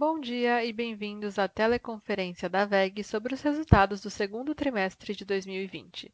[0.00, 5.26] Bom dia e bem-vindos à teleconferência da WEG sobre os resultados do segundo trimestre de
[5.26, 6.10] 2020.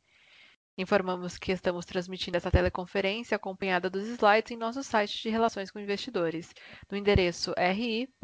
[0.77, 5.79] Informamos que estamos transmitindo essa teleconferência acompanhada dos slides em nosso site de Relações com
[5.79, 6.53] Investidores,
[6.91, 8.19] no endereço ri.veg.net,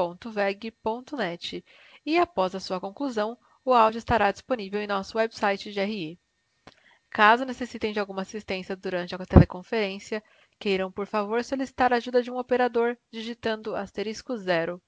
[2.04, 6.18] e após a sua conclusão, o áudio estará disponível em nosso website de RI.
[7.08, 10.24] Caso necessitem de alguma assistência durante a teleconferência,
[10.58, 14.82] queiram, por favor, solicitar a ajuda de um operador digitando asterisco zero.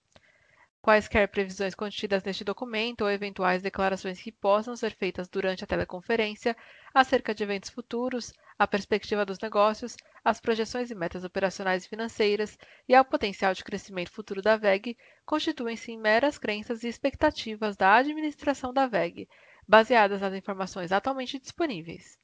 [0.85, 6.55] Quaisquer previsões contidas neste documento ou eventuais declarações que possam ser feitas durante a teleconferência
[6.93, 12.59] acerca de eventos futuros, a perspectiva dos negócios, as projeções e metas operacionais e financeiras
[12.87, 17.95] e ao potencial de crescimento futuro da VEG constituem-se em meras crenças e expectativas da
[17.95, 19.27] administração da VEG,
[19.67, 22.19] baseadas nas informações atualmente disponíveis.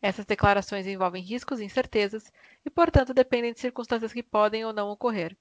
[0.00, 2.32] Essas declarações envolvem riscos e incertezas
[2.64, 5.36] e, portanto, dependem de circunstâncias que podem ou não ocorrer,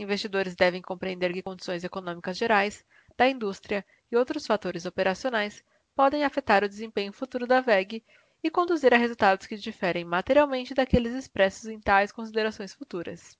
[0.00, 2.86] Investidores devem compreender que condições econômicas gerais,
[3.18, 5.62] da indústria e outros fatores operacionais
[5.94, 8.02] podem afetar o desempenho futuro da VEG
[8.42, 13.38] e conduzir a resultados que diferem materialmente daqueles expressos em tais considerações futuras.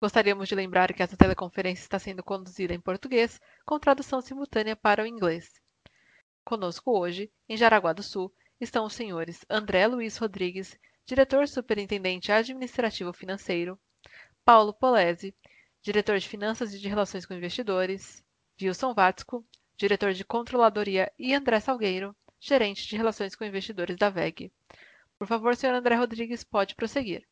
[0.00, 5.02] Gostaríamos de lembrar que essa teleconferência está sendo conduzida em português, com tradução simultânea para
[5.02, 5.60] o inglês.
[6.44, 13.12] Conosco hoje, em Jaraguá do Sul, estão os senhores André Luiz Rodrigues, diretor superintendente administrativo
[13.12, 13.78] financeiro,
[14.44, 15.34] Paulo Polese,
[15.82, 18.24] diretor de Finanças e de Relações com Investidores,
[18.60, 19.44] Wilson Vatsco,
[19.76, 24.52] diretor de Controladoria, e André Salgueiro, gerente de Relações com Investidores da VEG.
[25.18, 27.24] Por favor, senhor André Rodrigues, pode prosseguir.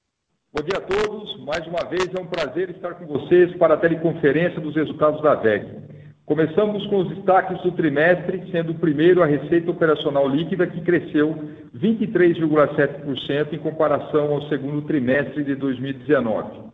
[0.53, 1.45] Bom dia a todos.
[1.45, 5.37] Mais uma vez é um prazer estar com vocês para a teleconferência dos resultados da
[5.37, 5.90] VEG.
[6.31, 11.37] Começamos com os destaques do trimestre, sendo o primeiro a receita operacional líquida, que cresceu
[11.77, 16.71] 23,7% em comparação ao segundo trimestre de 2019.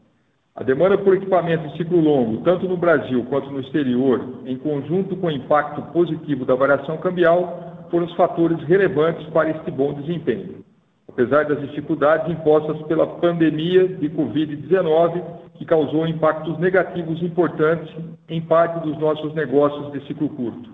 [0.55, 5.17] A demanda por equipamento de ciclo longo, tanto no Brasil quanto no exterior, em conjunto
[5.17, 10.63] com o impacto positivo da variação cambial, foram os fatores relevantes para este bom desempenho.
[11.09, 15.23] Apesar das dificuldades impostas pela pandemia de Covid-19,
[15.55, 17.95] que causou impactos negativos importantes
[18.29, 20.71] em parte dos nossos negócios de ciclo curto.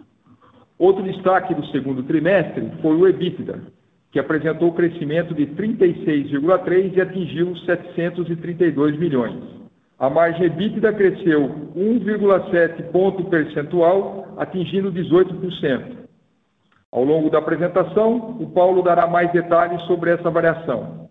[0.78, 3.60] Outro destaque do segundo trimestre foi o EBITDA,
[4.10, 9.62] que apresentou crescimento de 36,3% e atingiu 732 milhões.
[9.98, 16.01] A margem EBITDA cresceu 1,7 ponto percentual, atingindo 18%.
[16.92, 21.08] Ao longo da apresentação, o Paulo dará mais detalhes sobre essa variação.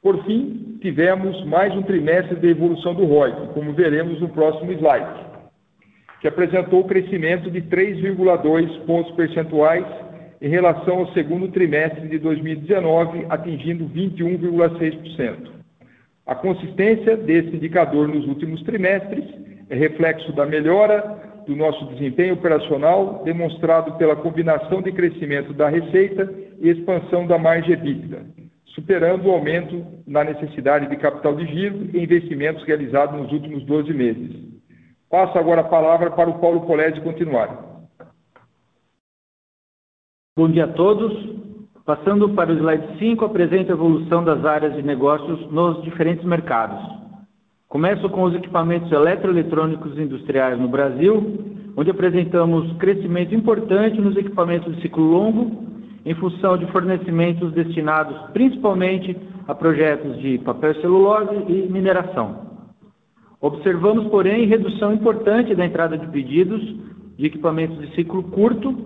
[0.00, 5.26] Por fim, tivemos mais um trimestre de evolução do ROIC, como veremos no próximo slide,
[6.20, 9.84] que apresentou crescimento de 3,2 pontos percentuais
[10.40, 15.50] em relação ao segundo trimestre de 2019, atingindo 21,6%.
[16.24, 19.24] A consistência desse indicador nos últimos trimestres
[19.68, 26.32] é reflexo da melhora do nosso desempenho operacional, demonstrado pela combinação de crescimento da receita
[26.60, 28.26] e expansão da margem EBITDA,
[28.74, 33.92] superando o aumento na necessidade de capital de giro e investimentos realizados nos últimos 12
[33.94, 34.46] meses.
[35.08, 37.64] Passo agora a palavra para o Paulo Polese continuar.
[40.36, 41.36] Bom dia a todos.
[41.84, 46.95] Passando para o slide 5, apresenta a evolução das áreas de negócios nos diferentes mercados.
[47.68, 51.40] Começo com os equipamentos eletroeletrônicos industriais no Brasil,
[51.76, 55.64] onde apresentamos crescimento importante nos equipamentos de ciclo longo,
[56.04, 59.16] em função de fornecimentos destinados principalmente
[59.48, 62.46] a projetos de papel celulose e mineração.
[63.40, 66.62] Observamos, porém, redução importante da entrada de pedidos
[67.18, 68.76] de equipamentos de ciclo curto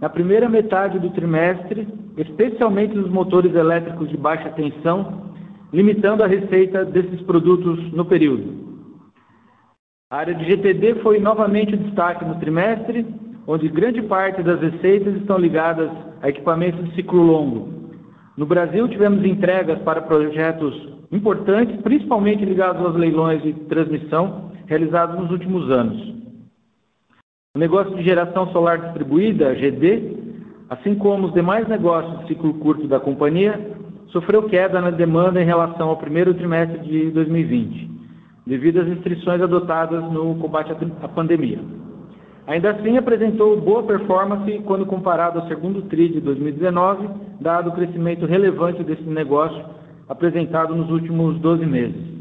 [0.00, 5.27] na primeira metade do trimestre, especialmente nos motores elétricos de baixa tensão,
[5.72, 8.68] limitando a receita desses produtos no período.
[10.10, 13.06] A área de GTD foi novamente o destaque no trimestre,
[13.46, 15.90] onde grande parte das receitas estão ligadas
[16.22, 17.68] a equipamentos de ciclo longo.
[18.36, 20.74] No Brasil, tivemos entregas para projetos
[21.10, 26.14] importantes, principalmente ligados aos leilões de transmissão realizados nos últimos anos.
[27.56, 30.16] O negócio de geração solar distribuída, GD,
[30.70, 33.58] assim como os demais negócios de ciclo curto da companhia,
[34.08, 37.90] sofreu queda na demanda em relação ao primeiro trimestre de 2020,
[38.46, 40.72] devido às restrições adotadas no combate
[41.02, 41.58] à pandemia.
[42.46, 47.06] Ainda assim, apresentou boa performance quando comparado ao segundo TRI de 2019,
[47.40, 49.62] dado o crescimento relevante desse negócio
[50.08, 52.18] apresentado nos últimos 12 meses.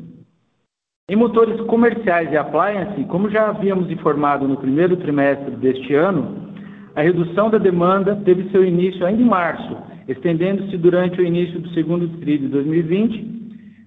[1.10, 6.52] Em motores comerciais e appliance, como já havíamos informado no primeiro trimestre deste ano,
[6.94, 11.70] a redução da demanda teve seu início ainda em março, estendendo-se durante o início do
[11.70, 13.38] segundo TRI de 2020,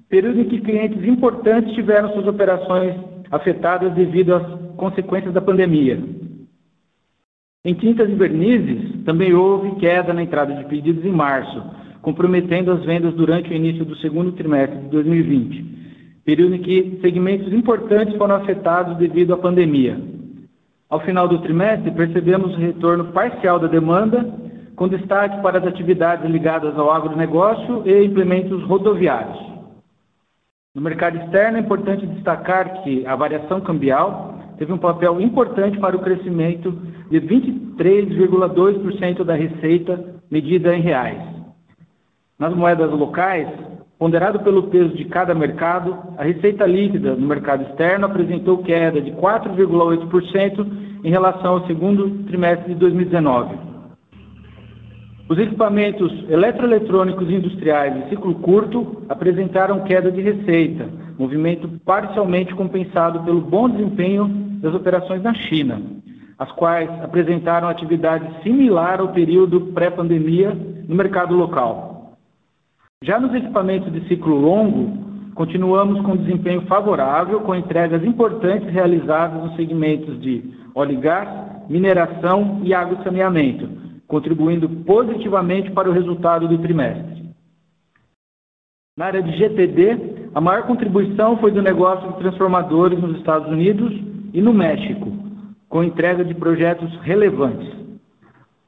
[0.09, 2.95] período em que clientes importantes tiveram suas operações
[3.31, 5.99] afetadas devido às consequências da pandemia.
[7.65, 11.63] Em tintas e vernizes, também houve queda na entrada de pedidos em março,
[12.03, 15.65] comprometendo as vendas durante o início do segundo trimestre de 2020,
[16.25, 20.01] período em que segmentos importantes foram afetados devido à pandemia.
[20.89, 24.27] Ao final do trimestre, percebemos o retorno parcial da demanda,
[24.81, 29.39] com destaque para as atividades ligadas ao agronegócio e implementos rodoviários.
[30.75, 35.95] No mercado externo, é importante destacar que a variação cambial teve um papel importante para
[35.95, 36.73] o crescimento
[37.11, 41.21] de 23,2% da receita medida em reais.
[42.39, 43.49] Nas moedas locais,
[43.99, 49.11] ponderado pelo peso de cada mercado, a receita líquida no mercado externo apresentou queda de
[49.11, 50.67] 4,8%
[51.05, 53.69] em relação ao segundo trimestre de 2019.
[55.31, 63.41] Os equipamentos eletroeletrônicos industriais de ciclo curto apresentaram queda de receita, movimento parcialmente compensado pelo
[63.41, 64.27] bom desempenho
[64.61, 65.81] das operações na China,
[66.37, 70.51] as quais apresentaram atividade similar ao período pré-pandemia
[70.89, 72.17] no mercado local.
[73.01, 79.55] Já nos equipamentos de ciclo longo, continuamos com desempenho favorável, com entregas importantes realizadas nos
[79.55, 80.43] segmentos de
[80.75, 81.29] óleo e gás,
[81.69, 87.31] mineração e água e saneamento, contribuindo positivamente para o resultado do trimestre.
[88.99, 93.93] Na área de GTD, a maior contribuição foi do negócio de transformadores nos Estados Unidos
[94.35, 95.13] e no México,
[95.69, 97.73] com entrega de projetos relevantes.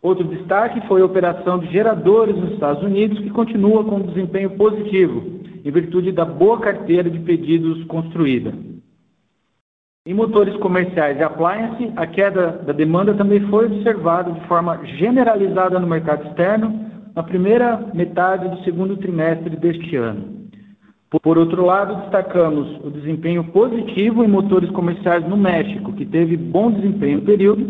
[0.00, 5.40] Outro destaque foi a operação de geradores nos Estados Unidos, que continua com desempenho positivo,
[5.64, 8.52] em virtude da boa carteira de pedidos construída.
[10.04, 15.78] Em motores comerciais e appliance, a queda da demanda também foi observada de forma generalizada
[15.78, 20.48] no mercado externo na primeira metade do segundo trimestre deste ano.
[21.22, 26.72] Por outro lado, destacamos o desempenho positivo em motores comerciais no México, que teve bom
[26.72, 27.64] desempenho no período,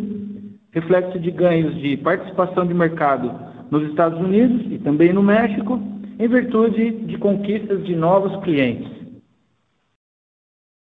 [0.70, 3.31] reflexo de ganhos de participação de mercado
[3.70, 5.79] nos Estados Unidos e também no México,
[6.19, 8.90] em virtude de conquistas de novos clientes.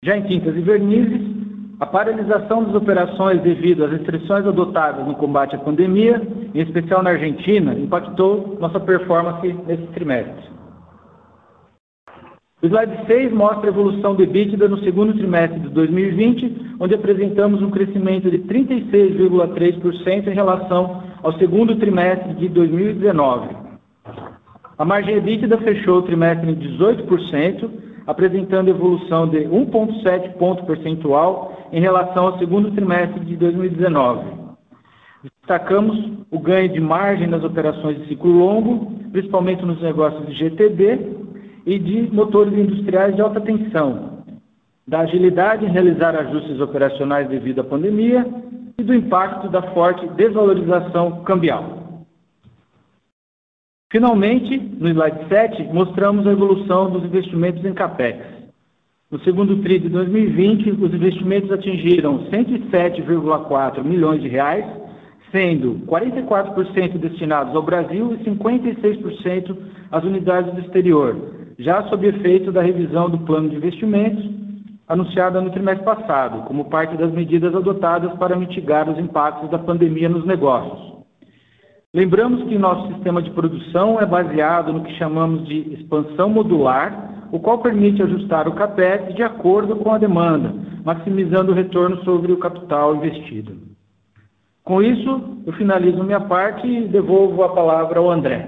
[0.05, 1.26] Já em tintas e vernizes,
[1.79, 6.23] a paralisação das operações devido às restrições adotadas no combate à pandemia,
[6.55, 10.57] em especial na Argentina, impactou nossa performance nesse trimestre.
[12.63, 17.61] O slide 6 mostra a evolução do EBITDA no segundo trimestre de 2020, onde apresentamos
[17.61, 23.55] um crescimento de 36,3% em relação ao segundo trimestre de 2019.
[24.79, 27.71] A margem EBITDA fechou o trimestre em 18%,
[28.07, 34.47] apresentando evolução de 1,7 ponto percentual em relação ao segundo trimestre de 2019.
[35.41, 41.17] Destacamos o ganho de margem nas operações de ciclo longo, principalmente nos negócios de GTD,
[41.67, 44.23] e de motores industriais de alta tensão,
[44.87, 48.25] da agilidade em realizar ajustes operacionais devido à pandemia
[48.79, 51.76] e do impacto da forte desvalorização cambial.
[53.91, 58.19] Finalmente, no slide 7, mostramos a evolução dos investimentos em CAPEX.
[59.09, 64.67] No segundo TRI de 2020, os investimentos atingiram 107,4 milhões de reais,
[65.31, 69.57] sendo 44% destinados ao Brasil e 56%
[69.93, 71.17] às unidades do exterior,
[71.57, 74.29] já sob efeito da revisão do plano de investimentos
[74.89, 80.09] anunciada no trimestre passado, como parte das medidas adotadas para mitigar os impactos da pandemia
[80.09, 80.96] nos negócios.
[81.97, 87.41] Lembramos que nosso sistema de produção é baseado no que chamamos de expansão modular, o
[87.41, 90.53] qual permite ajustar o CAPEX de acordo com a demanda,
[90.85, 93.57] maximizando o retorno sobre o capital investido.
[94.63, 98.47] Com isso, eu finalizo minha parte e devolvo a palavra ao André.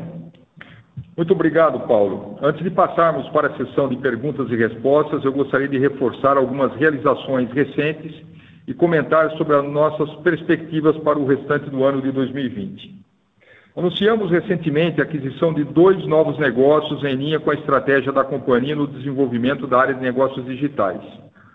[1.16, 2.36] Muito obrigado, Paulo.
[2.42, 6.74] Antes de passarmos para a sessão de perguntas e respostas, eu gostaria de reforçar algumas
[6.74, 8.14] realizações recentes
[8.66, 13.07] e comentar sobre as nossas perspectivas para o restante do ano de 2020.
[13.78, 18.74] Anunciamos recentemente a aquisição de dois novos negócios em linha com a estratégia da companhia
[18.74, 21.00] no desenvolvimento da área de negócios digitais,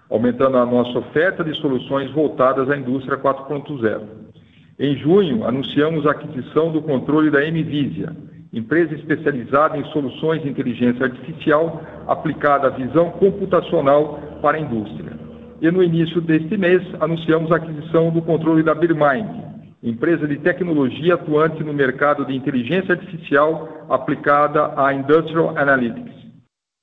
[0.10, 4.04] aumentando a nossa oferta de soluções voltadas à indústria 4.0.
[4.80, 8.16] Em junho, anunciamos a aquisição do controle da MVisia,
[8.54, 15.12] empresa especializada em soluções de inteligência artificial aplicada à visão computacional para a indústria.
[15.62, 19.53] E no início deste mês, anunciamos a aquisição do controle da Birmind,
[19.84, 26.24] empresa de tecnologia atuante no mercado de inteligência artificial aplicada à Industrial Analytics.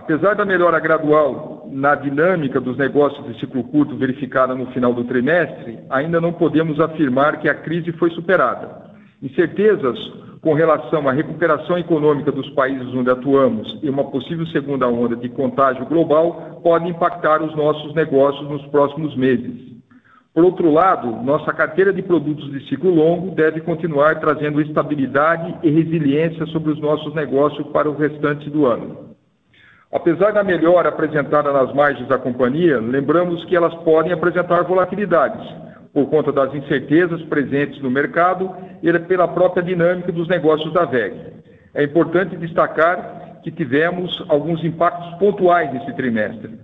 [0.00, 5.04] Apesar da melhora gradual na dinâmica dos negócios de ciclo curto verificada no final do
[5.04, 8.90] trimestre, ainda não podemos afirmar que a crise foi superada.
[9.22, 9.98] Incertezas
[10.42, 15.28] com relação à recuperação econômica dos países onde atuamos e uma possível segunda onda de
[15.28, 19.69] contágio global podem impactar os nossos negócios nos próximos meses.
[20.32, 25.70] Por outro lado, nossa carteira de produtos de ciclo longo deve continuar trazendo estabilidade e
[25.70, 29.10] resiliência sobre os nossos negócios para o restante do ano.
[29.92, 35.44] Apesar da melhora apresentada nas margens da companhia, lembramos que elas podem apresentar volatilidades,
[35.92, 41.12] por conta das incertezas presentes no mercado e pela própria dinâmica dos negócios da VEG.
[41.74, 46.60] É importante destacar que tivemos alguns impactos pontuais nesse trimestre,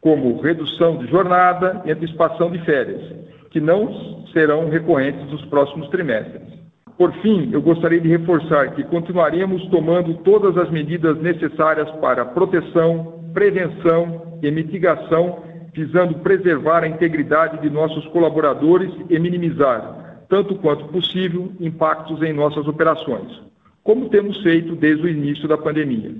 [0.00, 3.02] como redução de jornada e antecipação de férias,
[3.50, 6.60] que não serão recorrentes nos próximos trimestres.
[6.96, 13.24] Por fim, eu gostaria de reforçar que continuaremos tomando todas as medidas necessárias para proteção,
[13.32, 15.42] prevenção e mitigação,
[15.72, 22.66] visando preservar a integridade de nossos colaboradores e minimizar, tanto quanto possível, impactos em nossas
[22.68, 23.40] operações,
[23.82, 26.14] como temos feito desde o início da pandemia.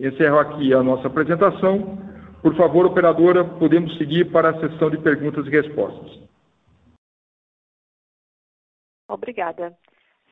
[0.00, 1.98] Encerro aqui a nossa apresentação.
[2.46, 6.16] Por favor, operadora, podemos seguir para a sessão de perguntas e respostas.
[9.08, 9.76] Obrigada.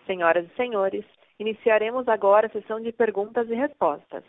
[0.07, 1.05] Senhoras e senhores,
[1.41, 4.23] iniciaremos agora a sessão de perguntas e respostas.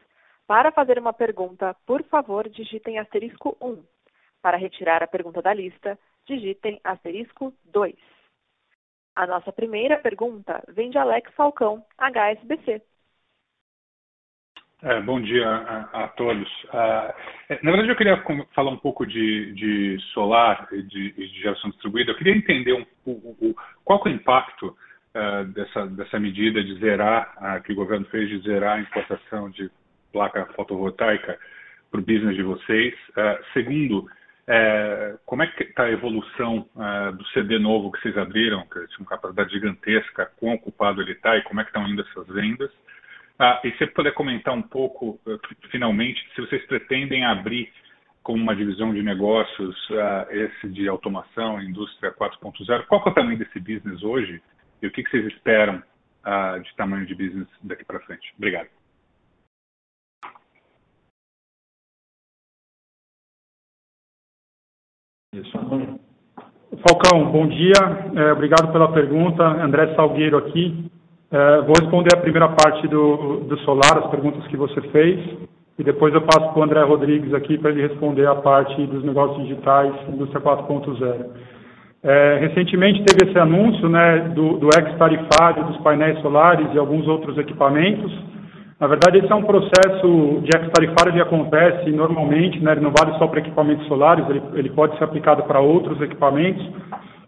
[0.47, 3.83] Para fazer uma pergunta, por favor, digitem asterisco 1.
[4.41, 7.93] Para retirar a pergunta da lista, digitem asterisco 2.
[9.15, 12.81] A nossa primeira pergunta vem de Alex Falcão, HSBC.
[14.83, 16.47] É, bom dia a, a todos.
[16.65, 17.13] Uh,
[17.63, 18.21] na verdade, eu queria
[18.53, 22.11] falar um pouco de, de solar e de, de, geração distribuída.
[22.11, 23.55] Eu queria entender um, o, o,
[23.85, 24.67] qual é o impacto
[25.15, 29.49] uh, dessa, dessa medida de zerar, uh, que o governo fez de zerar a importação
[29.49, 29.71] de
[30.11, 31.39] placa fotovoltaica
[31.89, 32.93] para o business de vocês.
[33.53, 34.05] segundo,
[35.25, 36.67] como é que está a evolução
[37.17, 41.37] do CD novo que vocês abriram, que tinha uma capacidade gigantesca, quão ocupado ele está
[41.37, 42.71] e como é que estão indo essas vendas?
[43.37, 45.37] Ah, e se puder comentar um pouco, eh,
[45.69, 47.69] finalmente, se vocês pretendem abrir
[48.23, 53.37] como uma divisão de negócios uh, esse de automação, indústria 4.0, qual é o tamanho
[53.37, 54.41] desse business hoje
[54.81, 55.83] e o que, que vocês esperam
[56.25, 58.33] uh, de tamanho de business daqui para frente?
[58.35, 58.67] Obrigado.
[66.87, 67.73] Falcão, bom dia.
[68.15, 69.43] É, obrigado pela pergunta.
[69.43, 70.89] André Salgueiro aqui.
[71.35, 75.19] É, vou responder a primeira parte do, do Solar, as perguntas que você fez,
[75.77, 79.03] e depois eu passo para o André Rodrigues aqui para ele responder a parte dos
[79.03, 81.25] negócios digitais, indústria 4.0.
[82.03, 87.37] É, recentemente teve esse anúncio né, do, do ex-tarifário dos painéis solares e alguns outros
[87.37, 88.17] equipamentos.
[88.79, 93.17] Na verdade, esse é um processo de ex-tarifário que acontece normalmente, né, ele não vale
[93.17, 96.65] só para equipamentos solares, ele, ele pode ser aplicado para outros equipamentos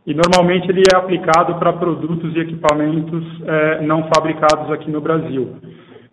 [0.08, 5.58] e normalmente ele é aplicado para produtos e equipamentos é, não fabricados aqui no Brasil.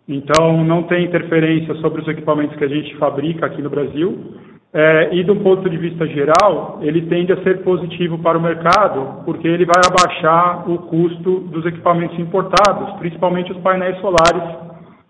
[0.08, 4.34] Então, não tem interferência sobre os equipamentos que a gente fabrica aqui no Brasil.
[4.72, 9.22] É, e do ponto de vista geral, ele tende a ser positivo para o mercado,
[9.24, 14.42] porque ele vai abaixar o custo dos equipamentos importados, principalmente os painéis solares,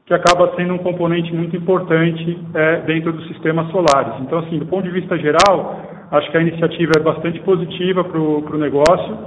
[0.05, 4.21] que acaba sendo um componente muito importante é, dentro dos sistemas solares.
[4.21, 8.19] Então, assim, do ponto de vista geral, Acho que a iniciativa é bastante positiva para
[8.19, 9.19] o negócio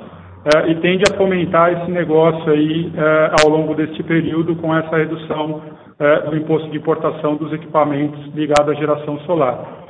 [0.55, 4.95] é, e tende a fomentar esse negócio aí é, ao longo deste período com essa
[4.95, 5.61] redução
[5.99, 9.85] é, do imposto de importação dos equipamentos ligados à geração solar.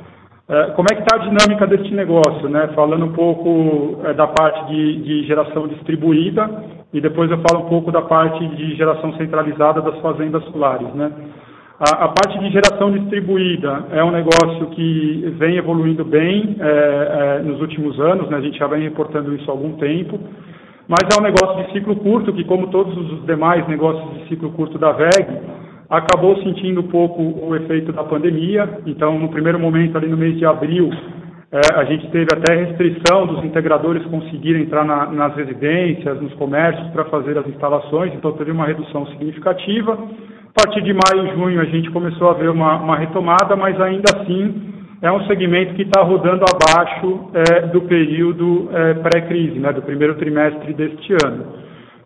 [0.76, 2.48] Como é que está a dinâmica deste negócio?
[2.48, 2.70] Né?
[2.74, 6.48] Falando um pouco da parte de, de, geração distribuída
[6.90, 10.88] e depois eu falo um pouco da parte de geração centralizada das fazendas solares.
[10.94, 11.12] Né?
[11.80, 17.42] A, a, parte de geração distribuída é um negócio que vem evoluindo bem é, é,
[17.44, 18.36] nos últimos anos, né?
[18.36, 20.18] a gente já vem reportando isso há algum tempo,
[20.88, 24.50] mas é um negócio de ciclo curto que, como todos os demais negócios de ciclo
[24.54, 25.40] curto da VEG,
[25.88, 28.80] acabou sentindo um pouco o efeito da pandemia.
[28.84, 30.90] Então, no primeiro momento, ali no mês de abril,
[31.52, 36.88] é, a gente teve até restrição dos integradores conseguirem entrar na, nas residências, nos comércios
[36.88, 39.96] para fazer as instalações, então teve uma redução significativa.
[40.58, 43.80] A partir de maio e junho a gente começou a ver uma, uma retomada, mas
[43.80, 49.72] ainda assim é um segmento que está rodando abaixo é, do período é, pré-crise, né,
[49.72, 51.46] do primeiro trimestre deste ano.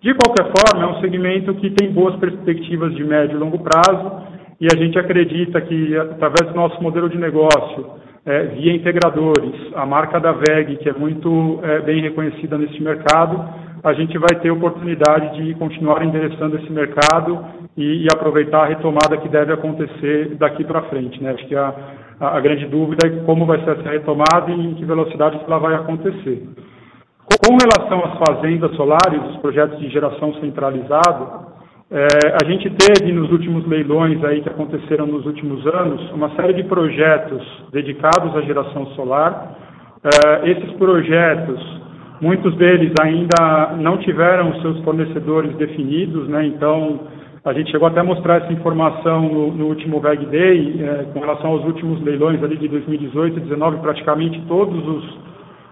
[0.03, 4.21] De qualquer forma, é um segmento que tem boas perspectivas de médio e longo prazo
[4.61, 7.87] e a gente acredita que, através do nosso modelo de negócio,
[8.25, 13.43] é, via integradores, a marca da VEG, que é muito é, bem reconhecida nesse mercado,
[13.83, 17.45] a gente vai ter oportunidade de continuar endereçando esse mercado
[17.77, 21.21] e, e aproveitar a retomada que deve acontecer daqui para frente.
[21.21, 21.33] Né?
[21.33, 21.75] Acho que a,
[22.21, 25.75] a, grande dúvida é como vai ser essa retomada e em que velocidade ela vai
[25.75, 26.49] acontecer.
[27.45, 31.51] Com relação às fazendas solares, os projetos de geração centralizada,
[31.93, 36.55] é, a gente teve nos últimos leilões aí que aconteceram nos últimos anos uma série
[36.55, 39.57] de projetos dedicados à geração solar.
[40.03, 41.83] É, esses projetos
[42.23, 46.47] Muitos deles ainda não tiveram seus fornecedores definidos, né?
[46.47, 47.01] Então,
[47.45, 51.19] a gente chegou até a mostrar essa informação no, no último VEG Day, é, com
[51.19, 55.19] relação aos últimos leilões ali de 2018 e 2019, praticamente todos os,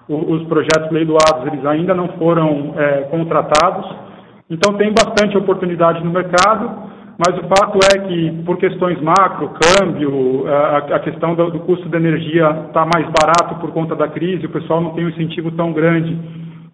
[0.08, 3.86] os projetos leiloados, eles ainda não foram é, contratados.
[4.50, 10.44] Então, tem bastante oportunidade no mercado, mas o fato é que, por questões macro, câmbio,
[10.48, 14.50] a, a questão do, custo da energia está mais barato por conta da crise, o
[14.50, 16.18] pessoal não tem um incentivo tão grande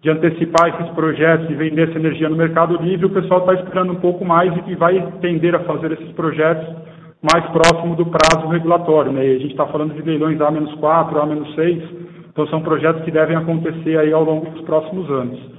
[0.01, 3.91] de antecipar esses projetos e vender essa energia no mercado livre, o pessoal está esperando
[3.91, 6.65] um pouco mais e, e vai tender a fazer esses projetos
[7.21, 9.11] mais próximo do prazo regulatório.
[9.11, 9.27] Né?
[9.27, 11.83] E a gente está falando de leilões A-4, A-6,
[12.31, 15.56] então são projetos que devem acontecer aí ao longo dos próximos anos.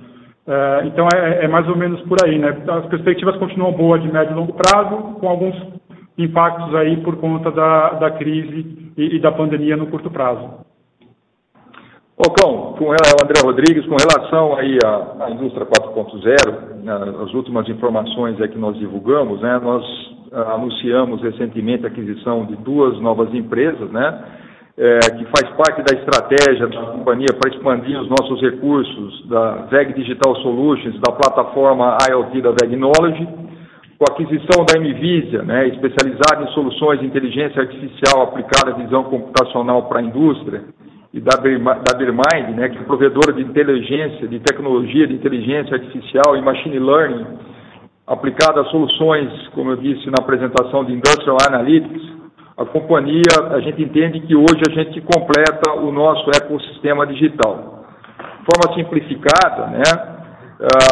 [0.49, 2.57] É, então é, é, mais ou menos por aí, né?
[2.67, 5.55] As perspectivas continuam boas de médio e longo prazo, com alguns
[6.17, 10.67] impactos aí por conta da, da crise e, e da pandemia no curto prazo.
[12.17, 17.69] Ocão, com o André Rodrigues, com relação aí à, à indústria 4.0, né, as últimas
[17.69, 19.85] informações é que nós divulgamos, né, nós
[20.33, 24.25] ah, anunciamos recentemente a aquisição de duas novas empresas, né,
[24.78, 29.92] é, que faz parte da estratégia da companhia para expandir os nossos recursos da VEG
[29.94, 33.26] Digital Solutions, da plataforma IoT da VEG Knowledge,
[33.99, 39.02] com a aquisição da MVisia, né, especializada em soluções de inteligência artificial aplicada à visão
[39.04, 40.62] computacional para a indústria,
[41.12, 46.37] e da, da Birmind, né, que é provedora de inteligência, de tecnologia de inteligência artificial
[46.37, 47.26] e machine learning,
[48.06, 52.17] aplicada a soluções, como eu disse na apresentação de Industrial Analytics,
[52.58, 53.22] a companhia,
[53.52, 57.84] a gente entende que hoje a gente completa o nosso ecossistema digital.
[58.18, 60.18] De forma simplificada, né,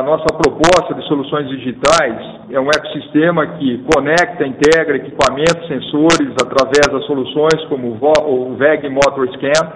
[0.01, 6.87] a nossa proposta de soluções digitais é um ecossistema que conecta, integra equipamentos, sensores através
[6.89, 9.73] das soluções como o VEG Motor Scan,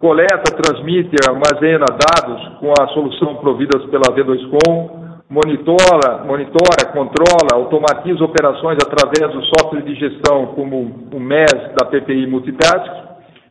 [0.00, 5.01] coleta, transmite armazena dados com a solução providas pela V2Com,
[5.32, 12.26] monitora, monitora, controla, automatiza operações através do software de gestão como o MES da PPI
[12.26, 12.92] Multitask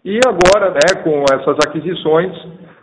[0.05, 2.31] e agora, né, com essas aquisições,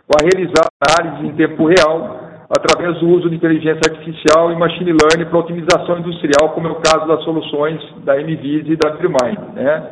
[0.05, 5.29] vai realizar análise em tempo real através do uso de inteligência artificial e machine learning
[5.29, 9.91] para otimização industrial, como é o caso das soluções da MVIS e da Trimind, né?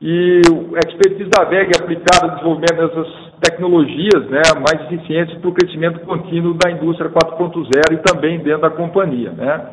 [0.00, 0.40] E
[0.76, 6.00] a expertise da VEG aplicada ao desenvolvimento dessas tecnologias né, mais eficientes para o crescimento
[6.00, 9.30] contínuo da indústria 4.0 e também dentro da companhia.
[9.32, 9.66] Né.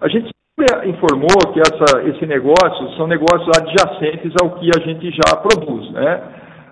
[0.00, 5.10] A gente sempre informou que essa, esse negócio são negócios adjacentes ao que a gente
[5.10, 5.90] já produz.
[5.92, 6.22] Né.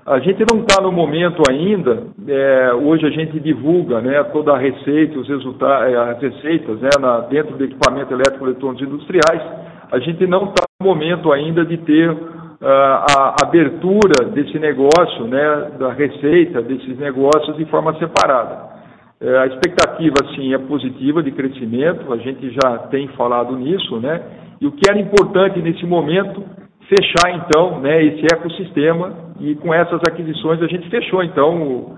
[0.07, 4.59] A gente não está no momento ainda, é, hoje a gente divulga né, toda a
[4.59, 9.42] receita, os resultados, é, as receitas né, na, dentro do equipamento elétrico eletrônicos industriais,
[9.90, 12.14] a gente não está no momento ainda de ter
[12.66, 18.72] a abertura desse negócio, né, da receita desses negócios de forma separada.
[19.20, 24.20] É, a expectativa, sim, é positiva de crescimento, a gente já tem falado nisso, né,
[24.61, 26.42] e o que era importante nesse momento,
[26.88, 31.96] fechar, então, né, esse ecossistema, e com essas aquisições a gente fechou, então,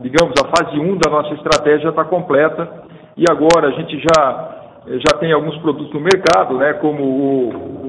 [0.00, 2.68] digamos, a fase 1 da nossa estratégia está completa,
[3.16, 7.81] e agora a gente já, já tem alguns produtos no mercado, né, como o,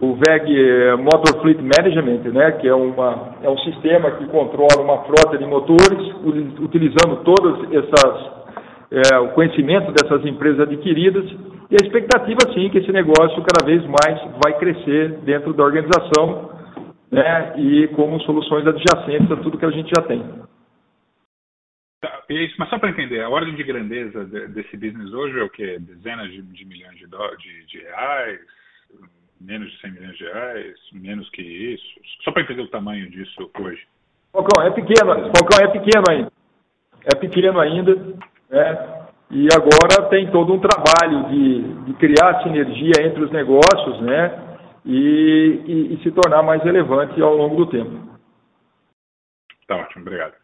[0.00, 4.80] o VEG eh, Motor Fleet Management, né, que é, uma, é um sistema que controla
[4.80, 5.98] uma frota de motores,
[6.60, 8.38] utilizando todas essas
[8.90, 11.24] é, o conhecimento dessas empresas adquiridas
[11.70, 16.50] e a expectativa sim que esse negócio cada vez mais vai crescer dentro da organização,
[17.10, 20.22] né, e como soluções adjacentes a tudo que a gente já tem.
[22.00, 22.22] Tá,
[22.58, 25.78] mas só para entender, a ordem de grandeza desse business hoje é o que?
[25.80, 28.40] Dezenas de, de milhões de, de, de reais?
[29.40, 32.00] Menos de 100 milhões de reais, menos que isso?
[32.24, 33.82] Só para entender o tamanho disso hoje.
[34.32, 36.32] Falcão, é pequeno, Falcão, é pequeno ainda.
[37.04, 37.94] É pequeno ainda,
[38.50, 38.98] né?
[39.30, 44.58] E agora tem todo um trabalho de, de criar sinergia entre os negócios, né?
[44.84, 48.08] E, e, e se tornar mais relevante ao longo do tempo.
[49.66, 50.34] Tá ótimo, obrigado.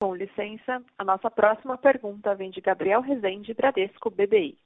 [0.00, 4.56] Com licença, a nossa próxima pergunta vem de Gabriel Rezende, Bradesco BBI.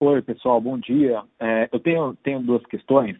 [0.00, 1.22] Oi, pessoal, bom dia.
[1.38, 3.16] É, eu tenho, tenho duas questões.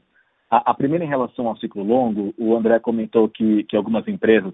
[0.50, 4.52] A, a, primeira em relação ao ciclo longo, o André comentou que, que algumas empresas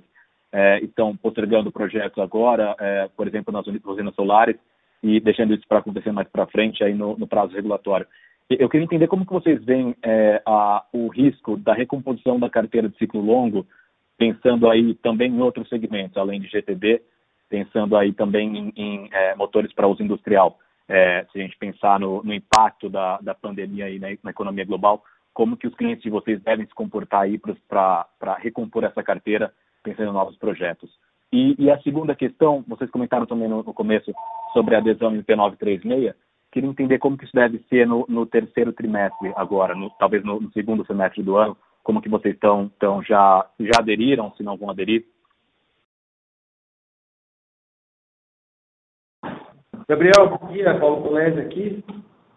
[0.53, 4.57] é, estão postergando projetos agora, é, por exemplo, nas usinas solares,
[5.03, 8.07] e deixando isso para acontecer mais para frente aí no, no, prazo regulatório.
[8.51, 12.91] Eu queria entender como que vocês veem é, a, o risco da recomposição da carteira
[12.91, 13.67] de ciclo longo
[14.19, 17.03] pensando aí também em outros segmentos, além de GTB,
[17.49, 20.59] pensando aí também em, em é, motores para uso industrial.
[20.89, 24.65] É, se a gente pensar no, no impacto da, da pandemia aí na, na, economia
[24.65, 25.03] global,
[25.35, 29.53] como que os clientes de vocês devem se comportar aí para recompor essa carteira,
[29.83, 30.91] pensando em novos projetos.
[31.33, 34.13] E, e, a segunda questão, vocês comentaram também no, no começo
[34.53, 36.15] sobre a adesão em P936,
[36.57, 40.41] queria entender como que isso deve ser no, no terceiro trimestre agora, no, talvez no,
[40.41, 44.57] no, segundo semestre do ano, como que vocês estão, estão já, já aderiram, se não
[44.57, 45.05] vão aderir?
[49.89, 51.85] Gabriel, bom dia, Paulo Colésio aqui.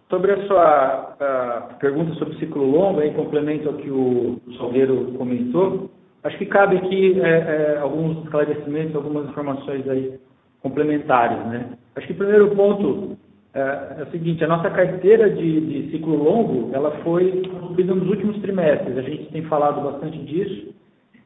[0.08, 5.90] Sobre a sua a pergunta sobre ciclo longo, em complemento ao que o Salgueiro comentou,
[6.24, 10.20] acho que cabe aqui é, é, alguns esclarecimentos, algumas informações aí
[10.62, 11.44] complementares.
[11.48, 11.76] Né?
[11.96, 13.18] Acho que o primeiro ponto
[13.54, 13.60] é,
[14.00, 18.38] é, o seguinte, a nossa carteira de, de ciclo longo, ela foi construída nos últimos
[18.42, 20.74] trimestres, a gente tem falado bastante disso,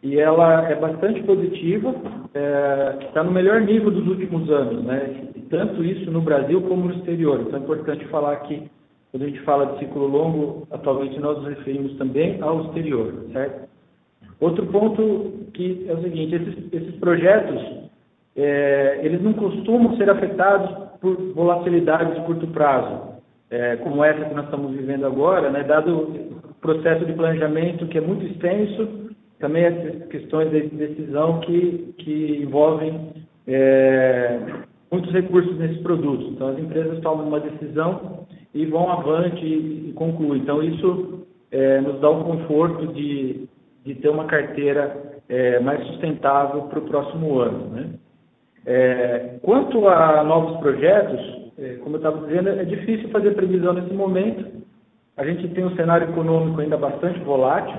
[0.01, 1.93] e ela é bastante positiva,
[2.33, 5.27] é, está no melhor nível dos últimos anos, né?
[5.49, 7.41] tanto isso no Brasil como no exterior.
[7.41, 8.69] Então é importante falar que,
[9.11, 13.69] quando a gente fala de ciclo longo, atualmente nós nos referimos também ao exterior, certo?
[14.39, 17.61] Outro ponto que é o seguinte, esses, esses projetos,
[18.35, 23.19] é, eles não costumam ser afetados por volatilidade de curto prazo,
[23.51, 25.61] é, como essa que nós estamos vivendo agora, né?
[25.61, 31.93] dado o processo de planejamento que é muito extenso, também as questões de decisão que,
[31.97, 33.11] que envolvem
[33.45, 34.39] é,
[34.89, 36.27] muitos recursos nesses produtos.
[36.31, 40.41] Então, as empresas tomam uma decisão e vão avante e, concluem.
[40.41, 43.45] Então, isso é, nos dá o conforto de,
[43.83, 47.67] de ter uma carteira é, mais sustentável para o próximo ano.
[47.71, 47.89] Né?
[48.65, 51.19] É, quanto a novos projetos,
[51.57, 54.63] é, como eu estava dizendo, é difícil fazer previsão nesse momento.
[55.17, 57.77] A gente tem um cenário econômico ainda bastante volátil,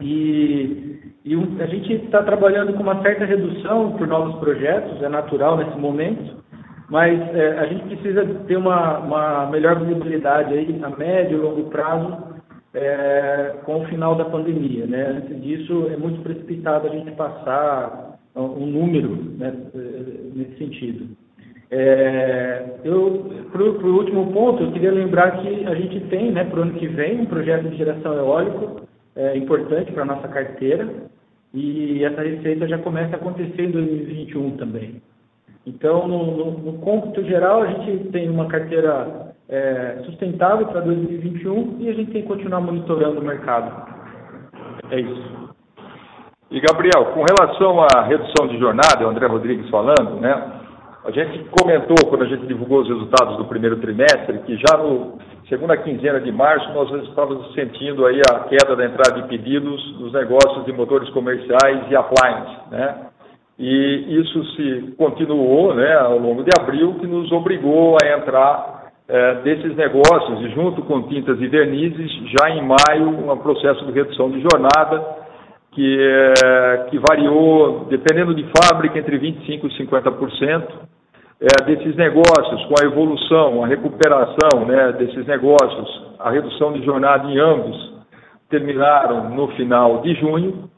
[0.00, 5.56] e, e a gente está trabalhando com uma certa redução por novos projetos, é natural
[5.56, 6.44] nesse momento,
[6.90, 11.70] mas é, a gente precisa ter uma, uma melhor visibilidade aí a médio e longo
[11.70, 12.36] prazo
[12.74, 14.86] é, com o final da pandemia.
[14.86, 15.16] Né?
[15.16, 18.05] Antes disso, é muito precipitado a gente passar
[18.40, 19.52] um número né,
[20.34, 21.16] nesse sentido.
[21.70, 26.62] É, para o último ponto, eu queria lembrar que a gente tem, né, para o
[26.62, 28.82] ano que vem, um projeto de geração eólico
[29.16, 30.88] é, importante para a nossa carteira
[31.52, 35.02] e essa receita já começa a acontecer em 2021 também.
[35.66, 41.78] Então, no, no, no cômputo geral, a gente tem uma carteira é, sustentável para 2021
[41.80, 43.90] e a gente tem que continuar monitorando o mercado.
[44.90, 45.45] É isso.
[46.48, 50.62] E, Gabriel, com relação à redução de jornada, o André Rodrigues falando, né?
[51.04, 55.18] A gente comentou, quando a gente divulgou os resultados do primeiro trimestre, que já no
[55.48, 60.12] segunda quinzena de março nós estávamos sentindo aí a queda da entrada de pedidos dos
[60.12, 63.06] negócios de motores comerciais e appliance, né?
[63.58, 69.34] E isso se continuou, né, ao longo de abril, que nos obrigou a entrar é,
[69.36, 74.30] desses negócios e junto com tintas e vernizes, já em maio, um processo de redução
[74.30, 75.15] de jornada
[75.76, 80.64] que, é, que variou, dependendo de fábrica, entre 25% e 50%
[81.38, 87.30] é, desses negócios, com a evolução, a recuperação né, desses negócios, a redução de jornada
[87.30, 87.92] em ambos,
[88.48, 90.70] terminaram no final de junho.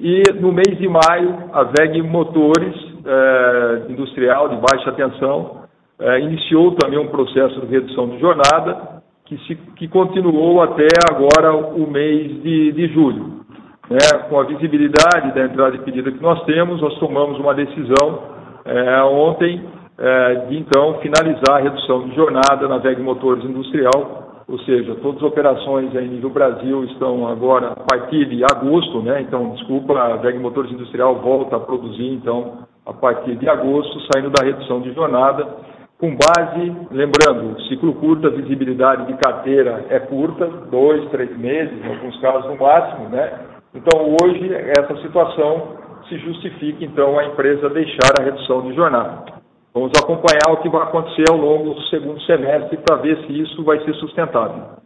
[0.00, 5.58] E no mês de maio, a VEG Motores é, Industrial de Baixa Tensão
[6.22, 11.90] iniciou também um processo de redução de jornada que, se, que continuou até agora o
[11.90, 13.37] mês de, de julho.
[13.90, 18.18] Né, com a visibilidade da entrada de pedido que nós temos, nós tomamos uma decisão
[18.66, 19.64] é, ontem
[19.96, 25.22] é, de então finalizar a redução de jornada na VEG Motores Industrial, ou seja, todas
[25.22, 29.22] as operações aí no Brasil estão agora a partir de agosto, né?
[29.22, 34.30] Então, desculpa, a VEG Motores Industrial volta a produzir então a partir de agosto, saindo
[34.30, 35.46] da redução de jornada,
[35.98, 41.88] com base, lembrando, ciclo curto, a visibilidade de carteira é curta, dois, três meses, em
[41.88, 43.57] alguns casos no máximo, né?
[43.74, 45.76] Então, hoje, essa situação
[46.08, 49.38] se justifica, então, a empresa deixar a redução de jornada.
[49.74, 53.62] Vamos acompanhar o que vai acontecer ao longo do segundo semestre para ver se isso
[53.62, 54.78] vai ser sustentável.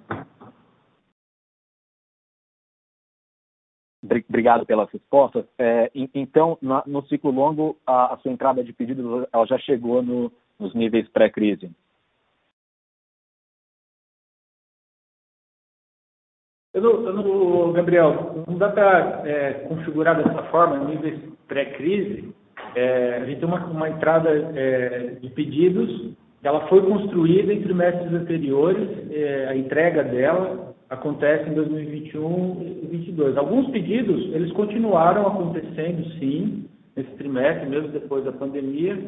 [4.29, 5.45] Obrigado pelas respostas.
[5.57, 10.33] É, então, no ciclo longo, a, a, sua entrada de pedidos ela já chegou no,
[10.59, 11.71] nos níveis pré-crise?
[16.75, 22.33] Eu não, eu não, Gabriel, não dá para é, configurar dessa forma, níveis pré-crise,
[22.75, 28.13] é, a gente tem uma, uma entrada é, de pedidos, ela foi construída em trimestres
[28.13, 33.37] anteriores, é, a entrega dela acontece em 2021 e 2022.
[33.37, 36.65] Alguns pedidos, eles continuaram acontecendo, sim,
[36.97, 38.99] nesse trimestre, mesmo depois da pandemia,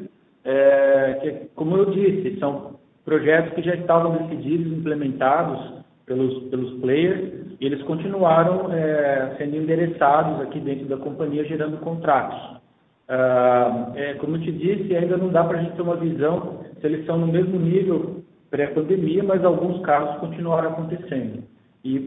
[0.44, 7.33] é, que, como eu disse, são projetos que já estavam decididos, implementados pelos, pelos players,
[7.60, 12.60] eles continuaram é, sendo endereçados aqui dentro da companhia, gerando contratos.
[13.08, 16.64] Ah, é, como eu te disse, ainda não dá para a gente ter uma visão
[16.80, 21.42] se eles estão no mesmo nível pré-pandemia, mas alguns casos continuaram acontecendo.
[21.84, 21.98] E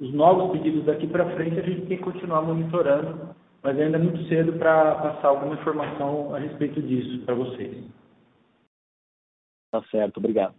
[0.00, 4.00] os novos pedidos daqui para frente a gente tem que continuar monitorando, mas ainda é
[4.00, 7.84] muito cedo para passar alguma informação a respeito disso para vocês.
[9.72, 10.54] Tá certo, obrigado.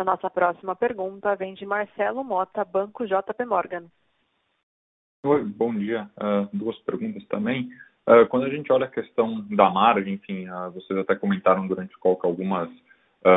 [0.00, 3.84] A nossa próxima pergunta vem de Marcelo Mota, Banco JP Morgan.
[5.26, 6.08] Oi, bom dia.
[6.16, 7.68] Uh, duas perguntas também.
[8.08, 11.94] Uh, quando a gente olha a questão da margem, enfim, uh, vocês até comentaram durante
[11.94, 12.70] o call que algumas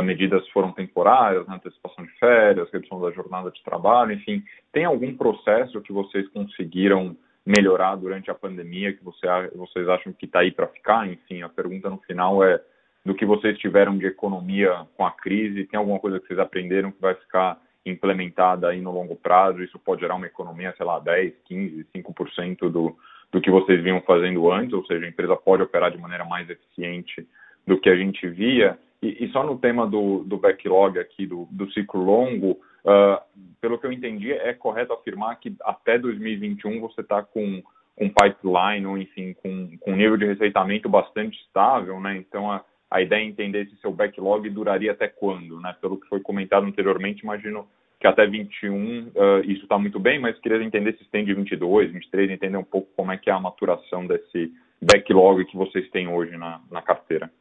[0.06, 4.42] medidas foram temporárias, né, antecipação de férias, redução da jornada de trabalho, enfim.
[4.72, 10.26] Tem algum processo que vocês conseguiram melhorar durante a pandemia que você, vocês acham que
[10.26, 11.06] está aí para ficar?
[11.10, 12.64] Enfim, a pergunta no final é
[13.06, 15.66] do que vocês tiveram de economia com a crise?
[15.66, 19.62] Tem alguma coisa que vocês aprenderam que vai ficar implementada aí no longo prazo?
[19.62, 22.96] Isso pode gerar uma economia, sei lá, 10, 15, 5% do,
[23.32, 26.50] do que vocês vinham fazendo antes, ou seja, a empresa pode operar de maneira mais
[26.50, 27.28] eficiente
[27.68, 28.78] do que a gente via.
[29.02, 32.52] E, e só no tema do, do backlog aqui, do, do ciclo longo,
[32.86, 33.22] uh,
[33.60, 37.62] pelo que eu entendi, é correto afirmar que até 2021 você está com
[37.98, 42.16] um pipeline, ou enfim, com, com um nível de receitamento bastante estável, né?
[42.18, 42.64] Então, a,
[42.94, 45.76] a ideia é entender se seu backlog duraria até quando, né?
[45.82, 47.68] Pelo que foi comentado anteriormente, imagino
[48.00, 49.12] que até 21 uh,
[49.46, 52.88] isso está muito bem, mas queria entender se tem de 22, 23, entender um pouco
[52.96, 57.32] como é que é a maturação desse backlog que vocês têm hoje na, na carteira.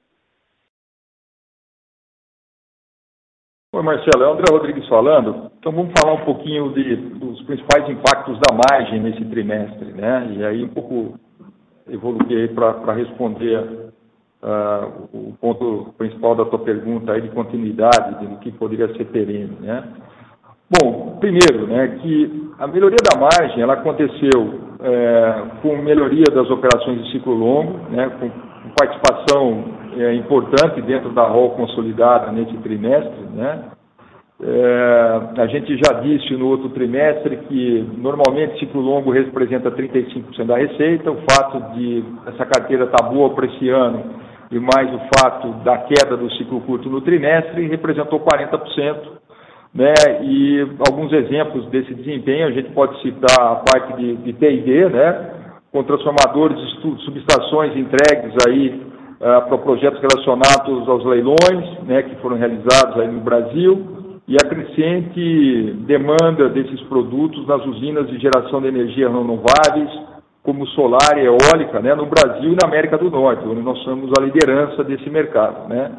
[3.75, 5.51] Oi, Marcelo, é o André Rodrigues falando.
[5.59, 10.33] Então vamos falar um pouquinho de, dos principais impactos da margem nesse trimestre, né?
[10.35, 11.19] E aí um pouco
[11.88, 13.82] evoluir para responder
[14.42, 19.57] uh, o ponto principal da tua pergunta aí de continuidade, do que poderia ser perene,
[19.61, 19.85] né?
[20.81, 27.05] Bom, primeiro, né, que a melhoria da margem, ela aconteceu é, com melhoria das operações
[27.05, 28.31] de ciclo longo, né, com,
[28.74, 29.64] participação
[29.98, 33.64] é, importante dentro da ROL consolidada nesse trimestre, né,
[34.42, 40.57] é, a gente já disse no outro trimestre que normalmente ciclo longo representa 35% da
[40.57, 44.02] receita, o fato de essa carteira estar tá boa para esse ano
[44.53, 49.23] e mais o fato da queda do ciclo curto no trimestre representou 40%.
[49.75, 54.91] Né, e alguns exemplos desse desempenho, a gente pode citar a parte de, de T&D,
[54.91, 55.31] né,
[55.73, 56.59] com transformadores
[57.07, 58.83] subestações entregues aí
[59.17, 64.47] uh, para projetos relacionados aos leilões, né, que foram realizados aí no Brasil, e a
[64.47, 69.91] crescente demanda desses produtos nas usinas de geração de energia renováveis,
[70.42, 74.11] como solar e eólica né, no Brasil e na América do Norte, onde nós somos
[74.18, 75.68] a liderança desse mercado.
[75.68, 75.90] Né.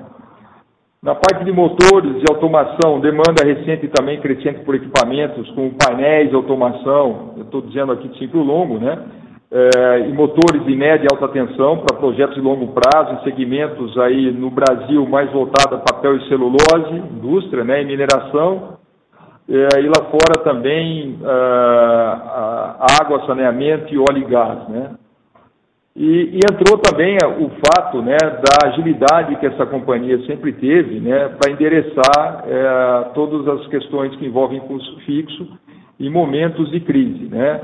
[1.01, 6.33] Na parte de motores e automação, demanda recente e também crescente por equipamentos como painéis
[6.33, 8.97] automação, eu estou dizendo aqui de ciclo longo, né?
[9.51, 13.95] É, e motores de média e alta tensão para projetos de longo prazo, em segmentos
[13.99, 18.79] aí no Brasil mais voltado a papel e celulose, indústria né, e mineração,
[19.53, 24.67] é, e lá fora também ah, água, saneamento e óleo e gás.
[24.67, 24.91] Né?
[25.95, 31.29] E, e, entrou também o fato né, da agilidade que essa companhia sempre teve né,
[31.39, 35.47] para endereçar é, todas as questões que envolvem custo fixo
[35.99, 37.25] em momentos de crise.
[37.25, 37.61] Né?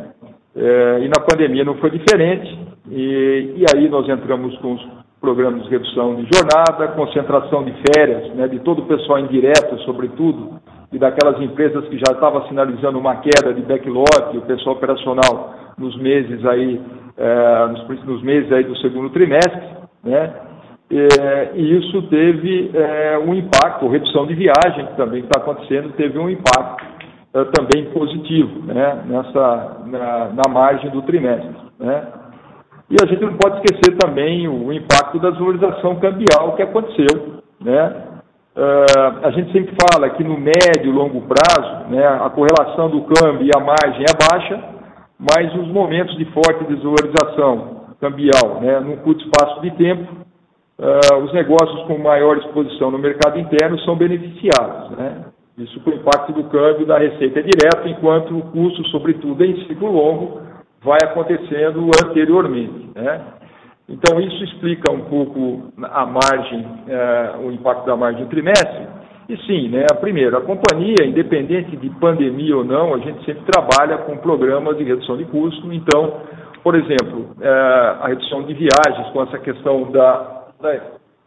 [0.56, 2.56] É, e na pandemia não foi diferente,
[2.92, 4.88] e, e, aí nós entramos com os
[5.20, 10.60] programas de redução de jornada, concentração de férias, né, de todo o pessoal indireto, sobretudo,
[10.92, 15.96] e daquelas empresas que já estavam sinalizando uma queda de backlog, o pessoal operacional nos
[15.98, 16.82] meses aí,
[17.18, 19.62] é, nos, nos, meses aí do segundo trimestre,
[20.04, 20.34] né?
[20.92, 26.18] É, e isso teve é, um impacto, redução de viagem que também está acontecendo, teve
[26.18, 26.84] um impacto
[27.32, 29.04] também positivo, né?
[29.06, 32.08] Nessa, na, na, margem do trimestre, né?
[32.90, 38.09] E a gente não pode esquecer também o impacto da desvalorização cambial que aconteceu, né?
[38.60, 43.04] Uh, a gente sempre fala que no médio e longo prazo, né, a correlação do
[43.04, 44.62] câmbio e a margem é baixa,
[45.18, 50.12] mas os momentos de forte desvalorização cambial, né, num curto espaço de tempo,
[50.78, 54.92] uh, os negócios com maior exposição no mercado interno são beneficiados.
[54.98, 55.24] Né?
[55.58, 59.90] Isso com o impacto do câmbio da receita direta, enquanto o custo, sobretudo em ciclo
[59.90, 60.42] longo,
[60.84, 62.90] vai acontecendo anteriormente.
[62.94, 63.22] Né?
[63.90, 68.88] Então, isso explica um pouco a margem, é, o impacto da margem do trimestre.
[69.28, 73.98] E sim, né, primeiro, a companhia, independente de pandemia ou não, a gente sempre trabalha
[74.00, 75.74] com programas de redução de custo.
[75.74, 76.22] Então,
[76.64, 77.50] por exemplo, é,
[78.02, 80.80] a redução de viagens, com essa questão da, da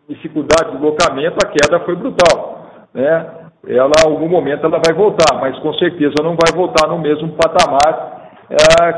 [0.09, 2.87] dificuldade de locamento, a queda foi brutal.
[2.95, 3.27] né,
[3.67, 7.29] ela, em algum momento, ela vai voltar, mas com certeza não vai voltar no mesmo
[7.31, 8.22] patamar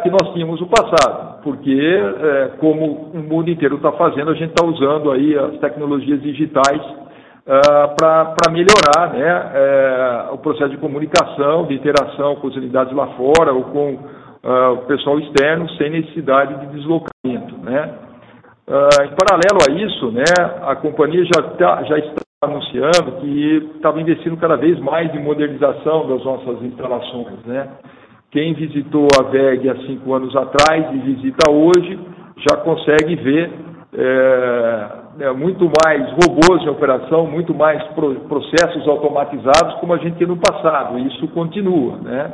[0.03, 4.51] que nós tínhamos no passado, porque, é, como o mundo inteiro está fazendo, a gente
[4.51, 6.81] está usando aí as tecnologias digitais
[7.47, 7.61] é,
[7.95, 13.53] para melhorar né, é, o processo de comunicação, de interação com as unidades lá fora
[13.53, 13.99] ou com
[14.43, 17.57] é, o pessoal externo, sem necessidade de deslocamento.
[17.63, 17.95] Né.
[18.67, 20.25] É, em paralelo a isso, né,
[20.63, 26.09] a companhia já, tá, já está anunciando que estava investindo cada vez mais em modernização
[26.09, 27.45] das nossas instalações.
[27.45, 27.69] Né?
[28.35, 31.97] Quem visitou a VEG há cinco anos atrás e visita hoje
[32.37, 33.49] já consegue ver
[33.97, 34.89] é,
[35.21, 40.27] é, muito mais robôs em operação, muito mais pro, processos automatizados como a gente tinha
[40.27, 40.99] no passado.
[40.99, 41.97] E isso continua.
[41.99, 42.33] Né?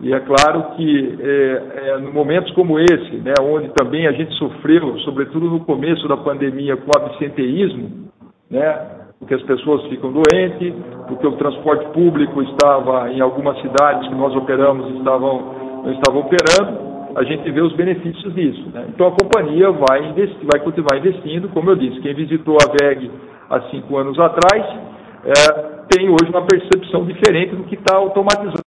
[0.00, 4.98] E é claro que é, é, momentos como esse, né, onde também a gente sofreu,
[5.04, 8.08] sobretudo no começo da pandemia, com absenteísmo,
[8.50, 10.74] né, porque as pessoas ficam doentes,
[11.06, 16.90] porque o transporte público estava, em algumas cidades que nós operamos, estavam, não estavam operando,
[17.14, 18.70] a gente vê os benefícios disso.
[18.72, 18.86] Né?
[18.88, 23.10] Então a companhia vai, investir, vai continuar investindo, como eu disse, quem visitou a VEG
[23.50, 24.64] há cinco anos atrás
[25.24, 28.64] é, tem hoje uma percepção diferente do que está automatizado.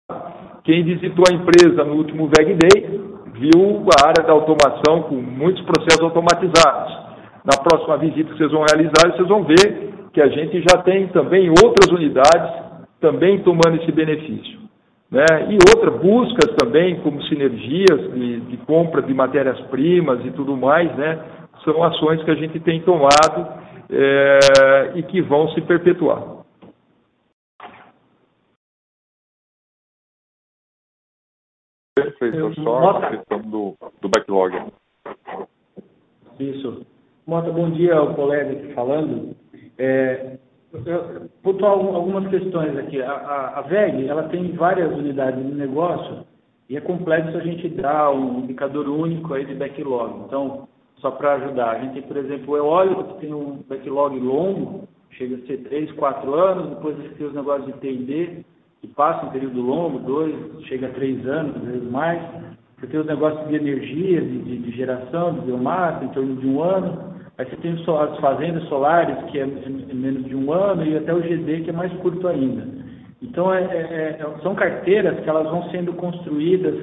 [0.64, 3.02] Quem visitou a empresa no último VEG Day
[3.34, 6.94] viu a área da automação com muitos processos automatizados.
[7.44, 11.08] Na próxima visita que vocês vão realizar, vocês vão ver que a gente já tem
[11.10, 12.52] também outras unidades
[13.00, 14.62] também tomando esse benefício.
[15.12, 15.24] Né?
[15.48, 21.24] E outra, buscas também, como sinergias de, de compra de matérias-primas e tudo mais, né?
[21.64, 23.48] são ações que a gente tem tomado
[23.92, 26.38] é, e que vão se perpetuar.
[31.96, 34.72] Perfeito, só a questão do, do backlog.
[36.40, 36.88] Isso.
[37.28, 39.36] Mota, bom dia ao colega aqui falando.
[39.78, 40.38] É,
[41.44, 43.02] pontuar algumas questões aqui.
[43.02, 46.26] A, a, a, VEG ela tem várias unidades de negócio
[46.70, 50.26] e é complexo a gente dar um indicador único aí de backlog.
[50.26, 54.20] Então, só para ajudar, a gente tem, por exemplo, o eólico, que tem um backlog
[54.20, 58.44] longo, chega a ser 3, 4 anos, depois a gente tem os negócios de T&D,
[58.82, 62.22] que passam um período longo, 2, chega a 3 anos, às vezes mais.
[62.80, 66.48] Você tem os negócios de energia, de, de, de geração, de biomassa, em torno de
[66.48, 67.16] um ano.
[67.38, 71.22] Aí você tem as fazendas solares, que é menos de um ano, e até o
[71.22, 72.66] GD, que é mais curto ainda.
[73.22, 76.76] Então, é, é, é, são carteiras que elas vão sendo construídas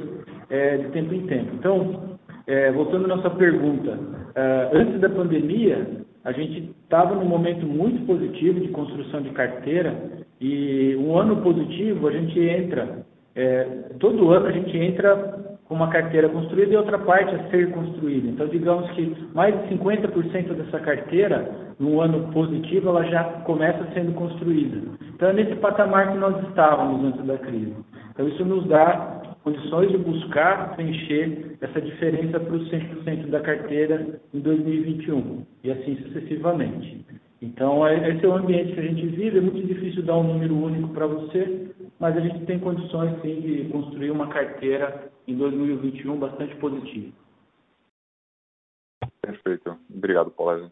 [0.51, 1.51] é, de tempo em tempo.
[1.55, 3.99] Então, é, voltando à nossa pergunta,
[4.37, 9.95] é, antes da pandemia, a gente estava num momento muito positivo de construção de carteira,
[10.40, 13.05] e um ano positivo a gente entra,
[13.99, 18.29] todo ano a gente entra uma carteira construída e outra parte a ser construída.
[18.29, 24.13] Então, digamos que mais de 50% dessa carteira, no ano positivo, ela já começa sendo
[24.13, 24.81] construída.
[25.15, 27.75] Então, é nesse patamar que nós estávamos antes da crise.
[28.13, 34.21] Então, isso nos dá condições de buscar preencher essa diferença para os 100% da carteira
[34.33, 37.05] em 2021 e assim sucessivamente.
[37.43, 39.39] Então, é, esse é o ambiente que a gente vive.
[39.39, 43.40] É muito difícil dar um número único para você, mas a gente tem condições, sim,
[43.40, 47.12] de construir uma carteira em 2021 bastante positiva.
[49.20, 49.78] Perfeito.
[49.90, 50.70] Obrigado, Paulo.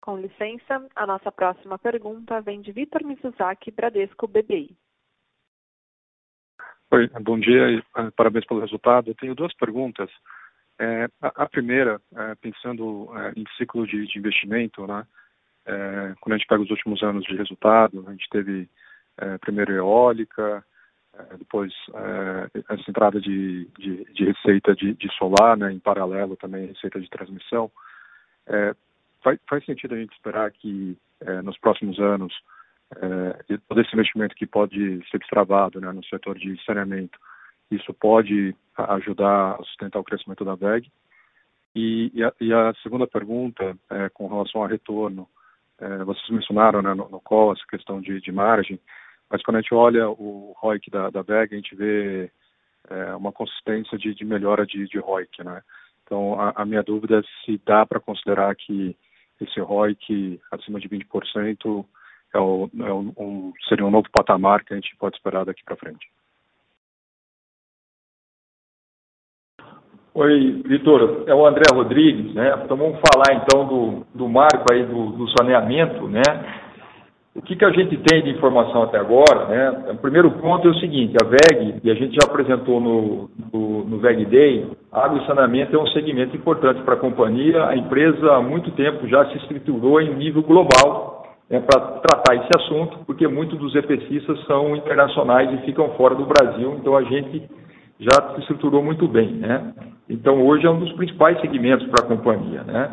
[0.00, 4.74] Com licença, a nossa próxima pergunta vem de Vitor Mizuzaki, Bradesco BBI.
[6.90, 9.10] Oi, bom dia e ah, parabéns pelo resultado.
[9.10, 10.10] Eu tenho duas perguntas.
[10.78, 15.06] É, a, a, primeira, é, pensando é, em ciclo de, de investimento, né,
[15.68, 18.68] é, quando a gente pega os últimos anos de resultado, a gente teve
[19.18, 20.64] é, primeiro eólica,
[21.14, 21.72] é, depois
[22.68, 27.10] essa entrada de, de, de receita de, de, solar, né, em paralelo também receita de
[27.10, 27.70] transmissão.
[29.22, 30.96] Faz, faz, sentido a gente esperar que
[31.44, 32.32] nos próximos anos
[33.68, 37.18] todo esse investimento que pode ser destravado né, no setor de saneamento
[37.70, 40.90] isso pode ajudar a sustentar o crescimento da VEG.
[41.74, 45.28] E, e, a, e a, segunda pergunta, é, com relação ao retorno,
[45.80, 48.80] é, vocês mencionaram né, no, no call essa questão de, de, margem,
[49.30, 52.30] mas quando a gente olha o ROIC da, da VEG, a gente vê
[52.90, 55.44] é, uma consistência de, de melhora de, de ROIC.
[55.44, 55.62] Né?
[56.04, 58.96] Então, a, a minha dúvida é se dá para considerar que
[59.40, 61.84] esse ROIC acima de 20%
[62.34, 65.76] é o, é um, seria um novo patamar que a gente pode esperar daqui para
[65.76, 66.10] frente.
[70.20, 72.52] Oi, Vitor, é o André Rodrigues, né?
[72.64, 76.22] Então vamos falar então do, do marco aí do, do saneamento, né?
[77.36, 79.92] o que, que a gente tem de informação até agora, né?
[79.92, 83.84] O primeiro ponto é o seguinte, a VEG, e a gente já apresentou no, no,
[83.84, 87.66] no VEG Day, água e saneamento é um segmento importante para a companhia.
[87.66, 92.50] A empresa há muito tempo já se estruturou em nível global né, para tratar esse
[92.56, 97.48] assunto, porque muitos dos EPCistas são internacionais e ficam fora do Brasil, então a gente
[98.00, 99.74] já se estruturou muito bem, né?
[100.08, 102.90] Então hoje é um dos principais segmentos para a companhia, né?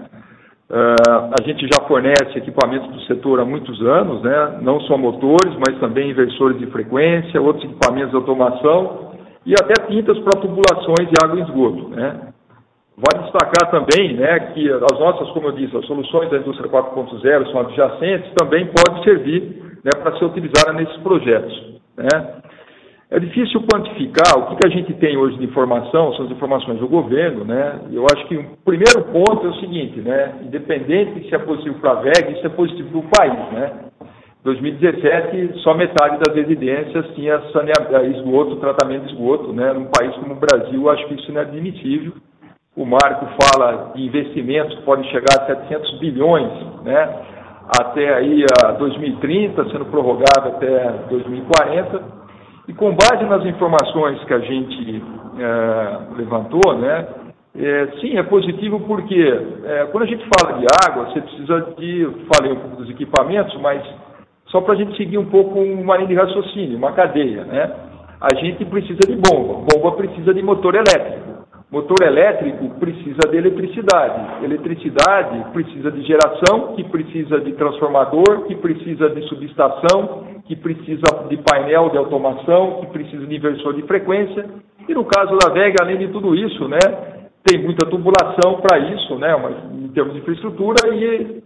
[0.68, 4.57] Uh, a gente já fornece equipamentos do setor há muitos anos, né?
[4.61, 9.11] não só motores, mas também inversores de frequência, outros equipamentos de automação
[9.45, 11.89] e até tintas para tubulações de água e esgoto.
[11.89, 12.20] Né?
[12.97, 17.51] Vale destacar também né, que as nossas, como eu disse, as soluções da indústria 4.0
[17.51, 21.80] são adjacentes, também podem servir né, para ser utilizadas nesses projetos.
[21.95, 22.07] Né?
[23.16, 26.80] É difícil quantificar o que, que a gente tem hoje de informação, são as informações
[26.80, 27.80] do governo, né?
[27.89, 30.34] Eu acho que o primeiro ponto é o seguinte, né?
[30.41, 33.72] Independente se é positivo para a VEG, isso é positivo para o país, né?
[34.43, 37.41] 2017, só metade das residências tinha
[38.18, 39.72] esgoto, tratamento de esgoto, né?
[39.72, 42.11] Num país como o Brasil, acho que isso não é admissível.
[42.76, 46.51] O marco fala de investimentos que podem chegar a 700 bilhões,
[46.84, 47.16] né?
[47.80, 52.24] Até aí a 2030, sendo prorrogado até 2040.
[52.68, 55.03] E com base nas informações que a gente
[55.38, 57.07] é, levantou, né,
[57.57, 59.16] é, sim, é positivo porque
[59.63, 63.55] é, quando a gente fala de água, você precisa de, falei um pouco dos equipamentos,
[63.61, 63.82] mas
[64.47, 67.72] só para a gente seguir um pouco uma linha de raciocínio, uma cadeia, né?
[68.20, 71.34] A gente precisa de bomba, bomba precisa de motor elétrico.
[71.72, 74.45] Motor elétrico precisa de eletricidade.
[74.45, 81.38] Eletricidade precisa de geração, que precisa de transformador, que precisa de subestação, que precisa de
[81.38, 84.45] painel de automação, que precisa de inversor de frequência.
[84.88, 86.80] E no caso da VEG, além de tudo isso, né,
[87.43, 89.36] tem muita tubulação para isso, né,
[89.74, 91.41] em termos de infraestrutura, e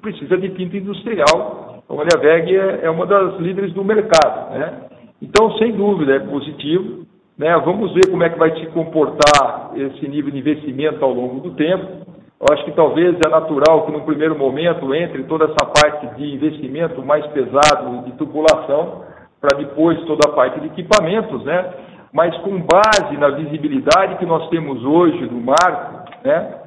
[0.00, 1.82] precisa de tinta industrial.
[1.84, 4.52] Então, a VEG é, é uma das líderes do mercado.
[4.52, 4.72] Né?
[5.20, 7.06] Então, sem dúvida, é positivo.
[7.42, 7.58] Né?
[7.58, 11.50] Vamos ver como é que vai se comportar esse nível de investimento ao longo do
[11.56, 12.06] tempo.
[12.38, 16.34] Eu acho que talvez é natural que no primeiro momento entre toda essa parte de
[16.34, 19.02] investimento mais pesado de tubulação,
[19.40, 21.68] para depois toda a parte de equipamentos, né?
[22.12, 26.58] Mas com base na visibilidade que nós temos hoje do marco, né?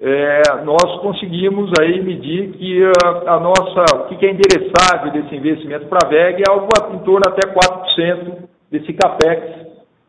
[0.00, 5.86] É, nós conseguimos aí medir que a, a nossa, o que é endereçável desse investimento
[5.86, 9.63] para a VEG é algo em torno até 4% desse CAPEX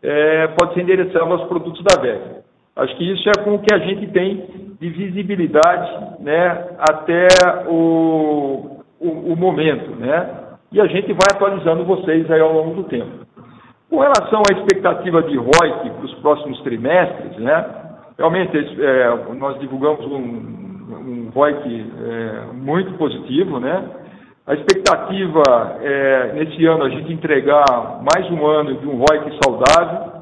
[0.05, 2.21] é, pode ser endereçado aos produtos da VEG.
[2.75, 4.45] Acho que isso é com o que a gente tem
[4.79, 7.27] de visibilidade né, até
[7.67, 9.95] o, o, o momento.
[9.95, 10.29] Né?
[10.71, 13.25] E a gente vai atualizando vocês aí ao longo do tempo.
[13.89, 17.65] Com relação à expectativa de ROIC para os próximos trimestres, né,
[18.17, 23.83] realmente é, nós divulgamos um, um ROIC é, muito positivo, né?
[24.47, 25.41] A expectativa
[25.81, 27.65] é, nesse ano, a gente entregar
[28.13, 30.13] mais um ano de um ROIC saudável.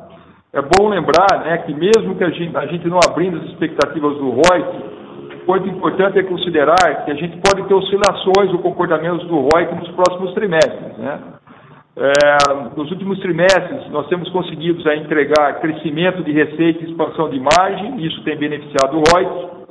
[0.54, 4.16] É bom lembrar né, que mesmo que a gente, a gente não abrindo as expectativas
[4.16, 4.94] do ROIC,
[5.36, 9.76] o ponto importante é considerar que a gente pode ter oscilações do comportamento do ROIC
[9.76, 10.98] nos próximos trimestres.
[10.98, 11.20] Né?
[11.98, 17.42] É, nos últimos trimestres, nós temos conseguido é, entregar crescimento de receita e expansão de
[17.42, 19.63] margem, isso tem beneficiado o ROIC.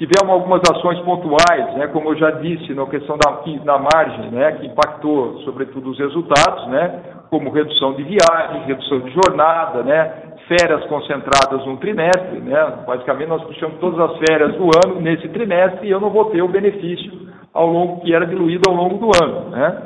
[0.00, 3.32] Tivemos algumas ações pontuais, né, como eu já disse, na questão da,
[3.64, 9.10] da margem, né, que impactou sobretudo os resultados, né, como redução de viagens, redução de
[9.10, 10.10] jornada, né,
[10.48, 12.40] férias concentradas no trimestre.
[12.40, 16.30] Né, basicamente, nós puxamos todas as férias do ano nesse trimestre e eu não vou
[16.30, 19.50] ter o benefício ao longo que era diluído ao longo do ano.
[19.50, 19.82] Né.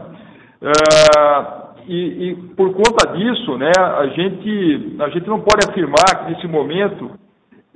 [0.63, 6.31] Uh, e, e, por conta disso, né, a, gente, a gente não pode afirmar que
[6.31, 7.24] nesse momento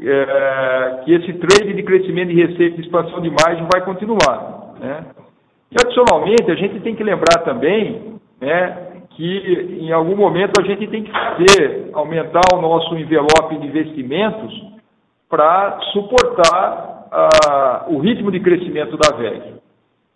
[0.01, 4.75] é, que esse trade de crescimento de receita e expansão de margem vai continuar.
[4.79, 5.05] Né?
[5.71, 10.87] E, adicionalmente, a gente tem que lembrar também né, que, em algum momento, a gente
[10.87, 14.79] tem que fazer, aumentar o nosso envelope de investimentos
[15.29, 19.55] para suportar o ritmo de crescimento da VEG.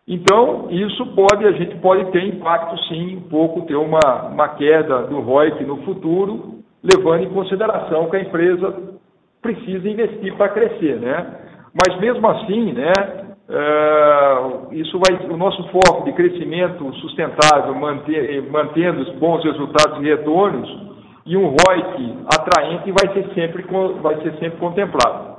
[0.07, 5.05] Então, isso pode, a gente pode ter impacto, sim, um pouco, ter uma, uma queda
[5.05, 8.92] do ROIC no futuro, levando em consideração que a empresa
[9.43, 11.41] precisa investir para crescer, né?
[11.75, 12.93] Mas mesmo assim, né,
[13.49, 20.09] é, isso vai, o nosso foco de crescimento sustentável, manter, mantendo os bons resultados e
[20.09, 20.93] retornos,
[21.27, 23.63] e um ROIC atraente vai ser sempre,
[24.01, 25.33] vai ser sempre contemplado.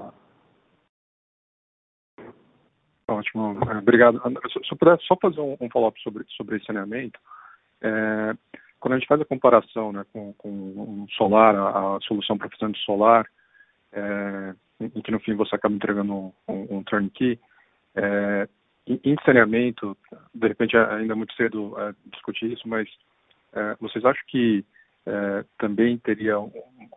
[3.07, 4.21] Ótimo, é, obrigado.
[4.51, 7.19] Se eu puder só fazer um, follow-up sobre, sobre esse saneamento,
[7.81, 8.33] é,
[8.79, 12.73] quando a gente faz a comparação né, com, com o solar, a, a solução profissional
[12.73, 13.25] de solar,
[13.93, 17.39] é, em que no fim você acaba entregando um, um, um turnkey,
[17.95, 18.47] é,
[18.87, 19.97] em saneamento,
[20.33, 22.87] de repente ainda é muito cedo uh, discutir isso, mas
[23.53, 24.65] uh, vocês acham que
[25.07, 26.51] uh, também teria um,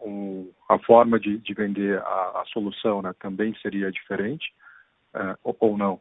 [0.04, 4.52] um, a forma de, de vender a, a, solução, né, também seria diferente
[5.42, 5.98] ou, ou não?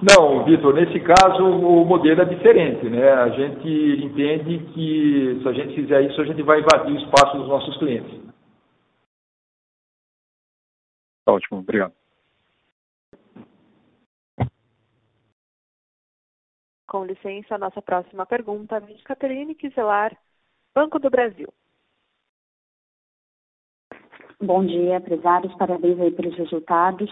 [0.00, 3.10] Não, Vitor, nesse caso o modelo é diferente, né?
[3.10, 7.36] A gente entende que se a gente fizer isso, a gente vai invadir o espaço
[7.36, 8.28] dos nossos clientes.
[11.26, 11.92] Ótimo, obrigado.
[16.86, 20.16] Com licença, a nossa próxima pergunta vem de Caterine Quiselar,
[20.74, 21.52] Banco do Brasil.
[24.40, 25.52] Bom dia, empresários.
[25.56, 27.10] Parabéns aí pelos resultados.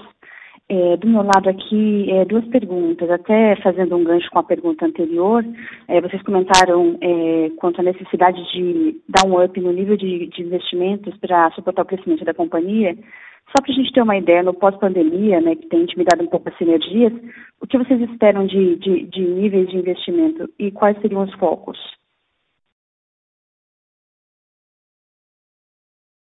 [0.68, 3.08] É, do meu lado aqui, é, duas perguntas.
[3.08, 5.44] Até fazendo um gancho com a pergunta anterior,
[5.86, 10.42] é, vocês comentaram é, quanto à necessidade de dar um up no nível de, de
[10.42, 12.96] investimentos para suportar o crescimento da companhia.
[13.46, 16.48] Só para a gente ter uma ideia, no pós-pandemia, né, que tem intimidado um pouco
[16.48, 17.12] as sinergias,
[17.60, 21.78] o que vocês esperam de, de, de níveis de investimento e quais seriam os focos?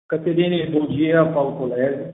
[0.09, 2.13] Caterine, bom dia, Paulo Colégio.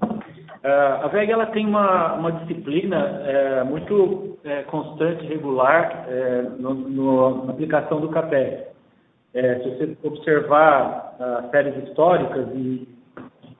[0.64, 6.74] Uh, a VEG ela tem uma, uma disciplina é, muito é, constante regular é, no,
[6.74, 8.66] no, na aplicação do CAPEX.
[9.34, 12.88] É, se você observar uh, séries históricas e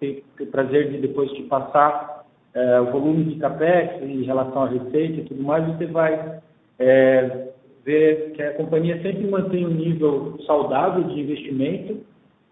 [0.01, 2.25] ter, ter prazer de depois de passar
[2.55, 6.41] é, o volume de CAPEX em relação à receita e tudo mais, você vai
[7.85, 12.01] ver que a companhia sempre mantém um nível saudável de investimento,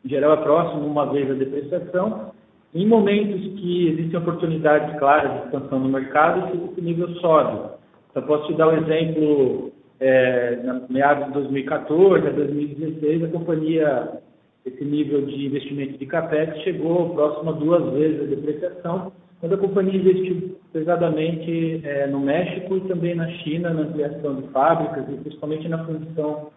[0.04, 2.32] em geral é próximo uma vez a depreciação,
[2.74, 7.70] em momentos que existem oportunidades claras de expansão no mercado, esse nível sobe.
[8.10, 14.20] Então, posso te dar um exemplo, é, na meados de 2014 a 2016, a companhia
[14.66, 19.58] esse nível de investimento de capex chegou próximo a duas vezes a depreciação, quando a
[19.58, 25.16] companhia investiu pesadamente é, no México e também na China, na ampliação de fábricas e
[25.18, 26.50] principalmente na fundição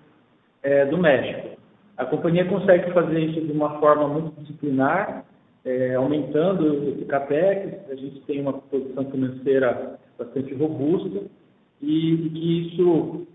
[0.64, 1.60] é, do México.
[1.98, 5.24] A companhia consegue fazer isso de uma forma muito disciplinar,
[5.66, 11.22] é, aumentando esse capex, a gente tem uma posição financeira bastante robusta
[11.82, 13.28] e, que isso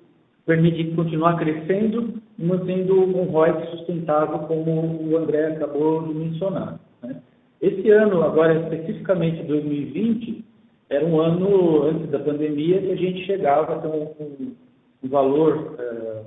[0.46, 6.78] permite continuar crescendo e mantendo um ROI sustentável, como o André acabou de mencionar.
[7.02, 7.16] Né?
[7.60, 10.44] Esse ano, agora especificamente 2020,
[10.90, 14.54] era um ano antes da pandemia que a gente chegava um, um,
[15.02, 16.22] um valor, é,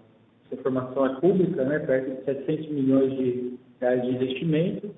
[0.45, 4.89] essa informação é pública, né, perto de 700 milhões de reais de investimento,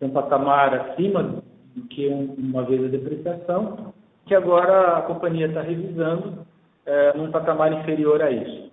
[0.00, 1.42] é um patamar acima
[1.74, 3.92] do que um, uma vez a depreciação,
[4.26, 6.46] que agora a companhia está revisando
[6.86, 8.70] é, num patamar inferior a isso.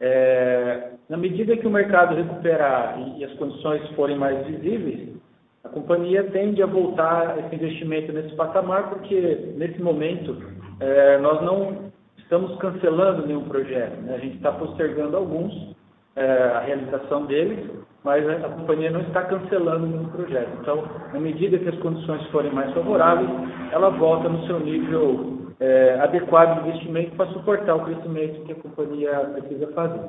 [0.00, 5.16] É, na medida que o mercado recuperar e, e as condições forem mais visíveis,
[5.64, 10.36] a companhia tende a voltar esse investimento nesse patamar, porque nesse momento
[10.80, 14.14] é, nós não estamos cancelando nenhum projeto, né?
[14.14, 15.75] a gente está postergando alguns,
[16.16, 17.70] é, a realização deles,
[18.02, 20.50] mas a companhia não está cancelando nenhum projeto.
[20.60, 23.28] Então, na medida que as condições forem mais favoráveis,
[23.70, 28.56] ela volta no seu nível é, adequado de investimento para suportar o crescimento que a
[28.56, 30.08] companhia precisa fazer.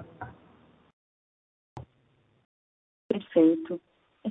[3.09, 3.81] Perfeito.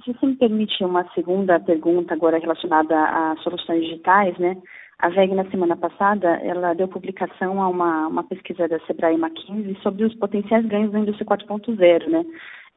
[0.05, 4.57] Se você me permite uma segunda pergunta agora relacionada a soluções digitais, né?
[4.99, 9.77] A VEG, na semana passada, ela deu publicação a uma, uma pesquisa da Sebrae McKinsey
[9.83, 12.25] sobre os potenciais ganhos da indústria 4.0, né?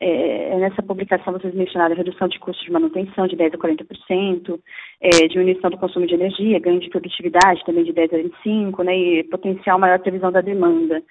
[0.02, 4.60] É, nessa publicação vocês mencionaram redução de custos de manutenção de 10% a 40%,
[5.02, 8.98] é, diminuição do consumo de energia, ganho de produtividade também de 10% a 25%, né,
[8.98, 11.02] e potencial maior previsão da demanda.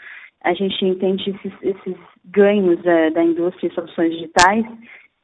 [0.43, 4.65] A gente entende esses, esses ganhos é, da indústria e soluções digitais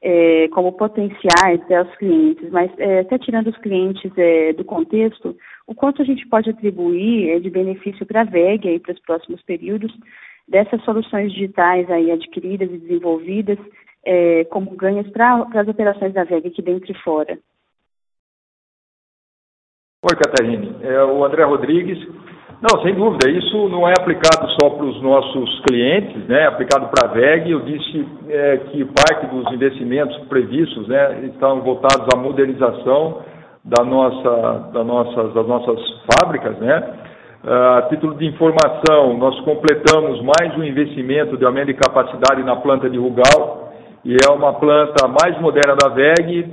[0.06, 5.34] é, como potenciais é, aos clientes, mas é, até tirando os clientes é, do contexto,
[5.66, 9.00] o quanto a gente pode atribuir é, de benefício para a VEG e para os
[9.00, 9.90] próximos períodos
[10.46, 13.58] dessas soluções digitais aí adquiridas e desenvolvidas
[14.04, 17.38] é, como ganhos para as operações da VEG aqui dentro e fora.
[20.02, 20.76] Oi, Catarine.
[20.82, 21.98] É o André Rodrigues.
[22.64, 26.44] Não, sem dúvida, isso não é aplicado só para os nossos clientes, né?
[26.44, 27.50] É aplicado para a VEG.
[27.50, 33.18] Eu disse é, que parte dos investimentos previstos né, estão voltados à modernização
[33.62, 35.78] da nossa, da nossas, das nossas
[36.10, 37.00] fábricas, né?
[37.46, 42.88] A título de informação, nós completamos mais um investimento de aumento de capacidade na planta
[42.88, 43.63] de Rugal,
[44.04, 46.46] e é uma planta mais moderna da VEG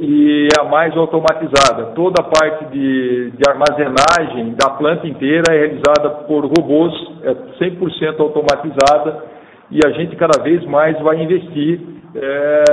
[0.00, 1.92] e é a mais automatizada.
[1.94, 6.92] Toda a parte de, de armazenagem da planta inteira é realizada por robôs,
[7.22, 7.32] é
[7.62, 9.24] 100% automatizada,
[9.70, 11.80] e a gente cada vez mais vai investir
[12.16, 12.64] é,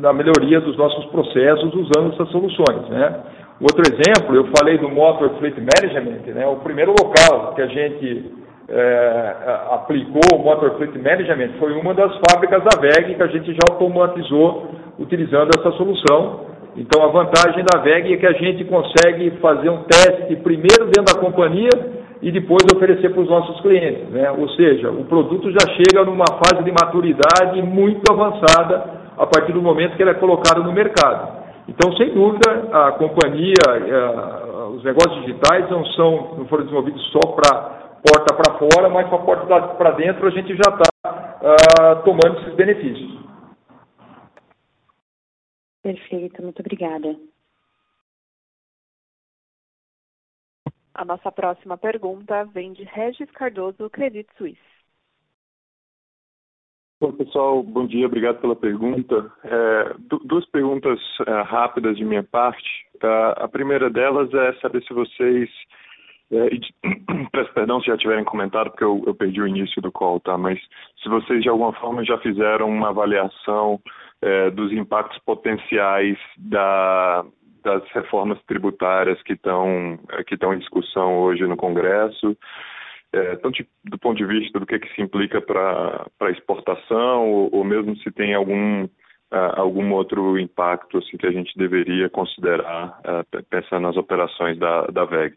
[0.00, 2.88] na melhoria dos nossos processos usando essas soluções.
[2.90, 3.20] Né?
[3.58, 6.46] Outro exemplo, eu falei do Motor Fleet Management, né?
[6.46, 9.36] o primeiro local que a gente é,
[9.72, 13.60] aplicou o Motor Fleet Management foi uma das fábricas da VEG que a gente já
[13.70, 16.46] automatizou utilizando essa solução.
[16.76, 21.14] Então a vantagem da VEG é que a gente consegue fazer um teste primeiro dentro
[21.14, 21.70] da companhia
[22.22, 24.08] e depois oferecer para os nossos clientes.
[24.08, 24.30] Né?
[24.30, 29.60] Ou seja, o produto já chega numa fase de maturidade muito avançada a partir do
[29.60, 31.44] momento que ele é colocado no mercado.
[31.68, 37.20] Então, sem dúvida, a companhia, eh, os negócios digitais não, são, não foram desenvolvidos só
[37.32, 42.04] para porta para fora, mas para a porta para dentro a gente já está uh,
[42.04, 43.24] tomando esses benefícios.
[45.82, 47.16] Perfeito, muito obrigada.
[50.94, 54.60] A nossa próxima pergunta vem de Regis Cardoso, Credit Suisse.
[57.00, 59.30] Bom, pessoal, bom dia, obrigado pela pergunta.
[59.44, 59.94] É,
[60.24, 62.86] duas perguntas é, rápidas de minha parte.
[63.36, 65.50] a primeira delas é saber se vocês
[66.34, 66.60] é, e,
[67.32, 70.36] peço perdão se já tiverem comentado, porque eu, eu, perdi o início do call, tá?
[70.36, 70.58] Mas
[71.02, 73.80] se vocês de alguma forma já fizeram uma avaliação
[74.20, 77.24] é, dos impactos potenciais da,
[77.62, 82.36] das reformas tributárias que estão que estão em discussão hoje no Congresso,
[83.14, 87.64] é, tanto do ponto de vista do que, que se implica para exportação, ou, ou,
[87.64, 88.88] mesmo se tem algum,
[89.30, 95.04] algum outro impacto assim, que a gente deveria considerar uh, pensando nas operações da, da
[95.04, 95.36] VEG.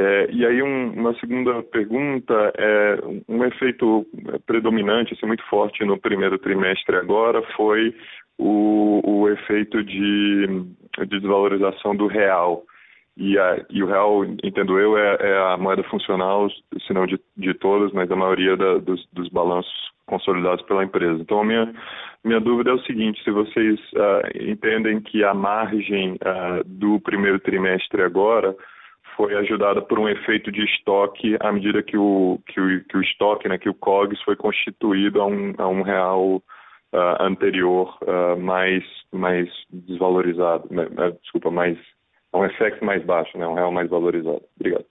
[0.00, 4.06] É, e aí um, uma segunda pergunta é um efeito
[4.46, 7.92] predominante, assim, muito forte no primeiro trimestre agora foi
[8.38, 10.46] o, o efeito de,
[10.98, 12.62] de desvalorização do real.
[13.16, 16.48] E, a, e, o real, entendo eu, é, é, a moeda funcional,
[16.86, 21.20] se não de, de todas, mas da maioria da, dos, dos, balanços consolidados pela empresa.
[21.20, 21.74] Então, a minha,
[22.24, 27.40] minha dúvida é o seguinte: se vocês uh, entendem que a margem uh, do primeiro
[27.40, 28.54] trimestre agora
[29.18, 33.02] foi ajudada por um efeito de estoque à medida que o, que o, que o
[33.02, 36.42] estoque, né, que o COGS foi constituído a um, a um real uh,
[37.20, 41.76] anterior uh, mais, mais desvalorizado, né, né, desculpa, mais,
[42.32, 44.42] um efeito mais baixo, né, um real mais valorizado.
[44.56, 44.84] Obrigado.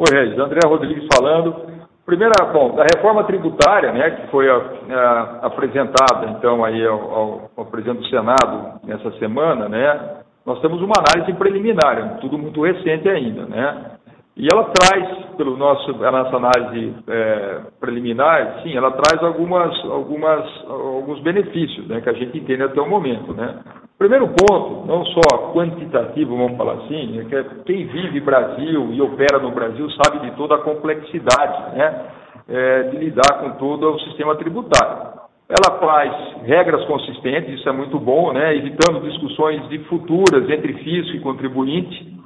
[0.00, 1.78] Oi, Regis, André Rodrigues falando.
[2.04, 7.50] Primeira, bom, da reforma tributária, né, que foi a, a, apresentada, então, aí ao, ao,
[7.56, 10.18] ao presidente do Senado nessa semana, né,
[10.48, 13.90] nós temos uma análise preliminar, tudo muito recente ainda, né?
[14.34, 20.48] E ela traz, pelo nosso, a nossa análise é, preliminar, sim, ela traz algumas, algumas,
[20.66, 23.34] alguns benefícios né, que a gente entende até o momento.
[23.34, 23.58] Né?
[23.98, 29.40] Primeiro ponto, não só quantitativo, vamos falar assim, é que quem vive Brasil e opera
[29.40, 32.06] no Brasil sabe de toda a complexidade né,
[32.48, 35.27] é, de lidar com todo o sistema tributário.
[35.48, 38.54] Ela faz regras consistentes, isso é muito bom, né?
[38.54, 42.18] evitando discussões de futuras entre fisco e contribuinte.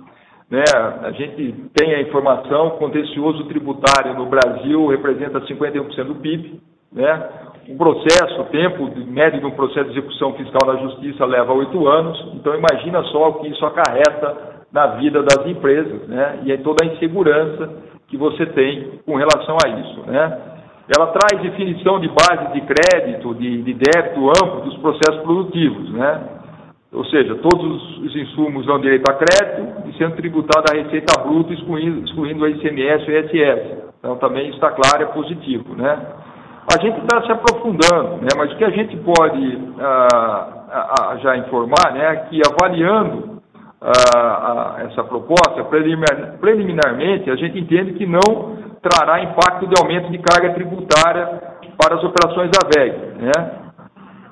[0.51, 0.65] Né?
[1.03, 6.61] A gente tem a informação, o contencioso tributário no Brasil representa 51% do PIB.
[6.93, 7.29] Né?
[7.69, 11.87] O processo, o tempo médio de um processo de execução fiscal na justiça leva oito
[11.87, 16.41] anos, então imagina só o que isso acarreta na vida das empresas, né?
[16.43, 17.71] e é toda a insegurança
[18.09, 20.01] que você tem com relação a isso.
[20.11, 20.52] Né?
[20.89, 26.21] Ela traz definição de base de crédito, de, de débito amplo dos processos produtivos, né?
[26.93, 31.53] Ou seja, todos os insumos dão direito a crédito e sendo tributada a receita bruta,
[31.55, 33.93] excluindo, excluindo o ICMS e ISS.
[33.99, 35.99] Então, também está claro, é positivo, né?
[36.71, 38.29] A gente está se aprofundando, né?
[38.37, 43.43] mas o que a gente pode ah, já informar né, é que, avaliando
[43.81, 50.19] ah, essa proposta, preliminar, preliminarmente, a gente entende que não trará impacto de aumento de
[50.19, 51.41] carga tributária
[51.79, 52.97] para as operações da VEG.
[53.19, 53.33] Né?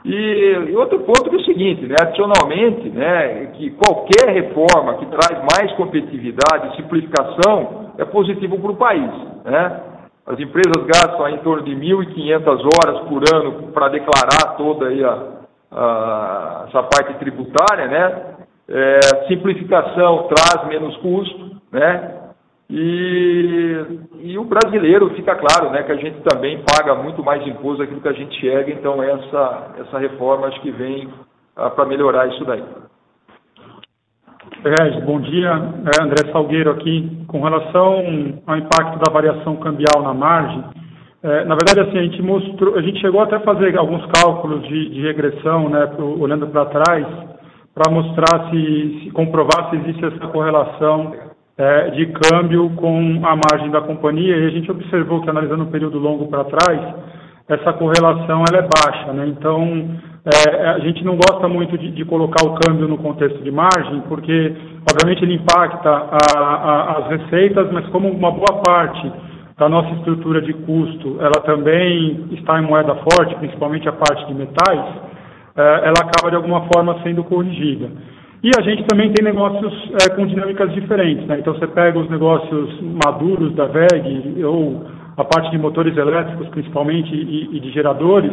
[0.04, 5.42] E, e, outro ponto é o seguinte, né, adicionalmente, né, que qualquer reforma que traz
[5.54, 9.10] mais competitividade simplificação é positivo para o país.
[9.44, 9.80] Né?
[10.26, 15.40] As empresas gastam em torno de 1.500 horas por ano para declarar toda a,
[15.72, 18.22] a, essa parte tributária, né?
[18.68, 22.19] É, simplificação traz menos custo, né?
[22.72, 23.84] E,
[24.20, 28.00] e, o brasileiro fica claro né, que a gente também paga muito mais imposto daquilo
[28.00, 31.08] que a gente chega, então essa, essa reforma acho que vem
[31.56, 32.62] ah, para melhorar isso daí.
[34.62, 35.50] Regis, bom dia.
[35.50, 37.24] É André Salgueiro aqui.
[37.26, 38.04] Com relação
[38.46, 40.64] ao impacto da variação cambial na margem,
[41.22, 44.62] é, na verdade, assim, a gente mostrou, a gente chegou até a fazer alguns cálculos
[44.68, 47.06] de, de regressão, né, pro, olhando para trás,
[47.74, 51.29] para mostrar se, se comprovar se existe essa correlação
[51.60, 55.70] é, de câmbio com a margem da companhia e a gente observou que analisando o
[55.70, 56.94] período longo para trás,
[57.46, 59.26] essa correlação ela é baixa, né?
[59.26, 59.90] Então,
[60.24, 64.00] é, a gente não gosta muito de, de, colocar o câmbio no contexto de margem,
[64.08, 64.56] porque,
[64.90, 69.12] obviamente, ele impacta a, a, as receitas, mas como uma boa parte
[69.58, 74.32] da nossa estrutura de custo, ela também está em moeda forte, principalmente a parte de
[74.32, 74.84] metais,
[75.56, 77.90] é, ela acaba, de alguma forma, sendo corrigida.
[78.42, 79.72] E a gente também tem negócios
[80.02, 81.26] é, com dinâmicas diferentes.
[81.26, 81.38] Né?
[81.40, 84.82] Então, você pega os negócios maduros da VEG, ou
[85.16, 88.32] a parte de motores elétricos, principalmente, e, e de geradores,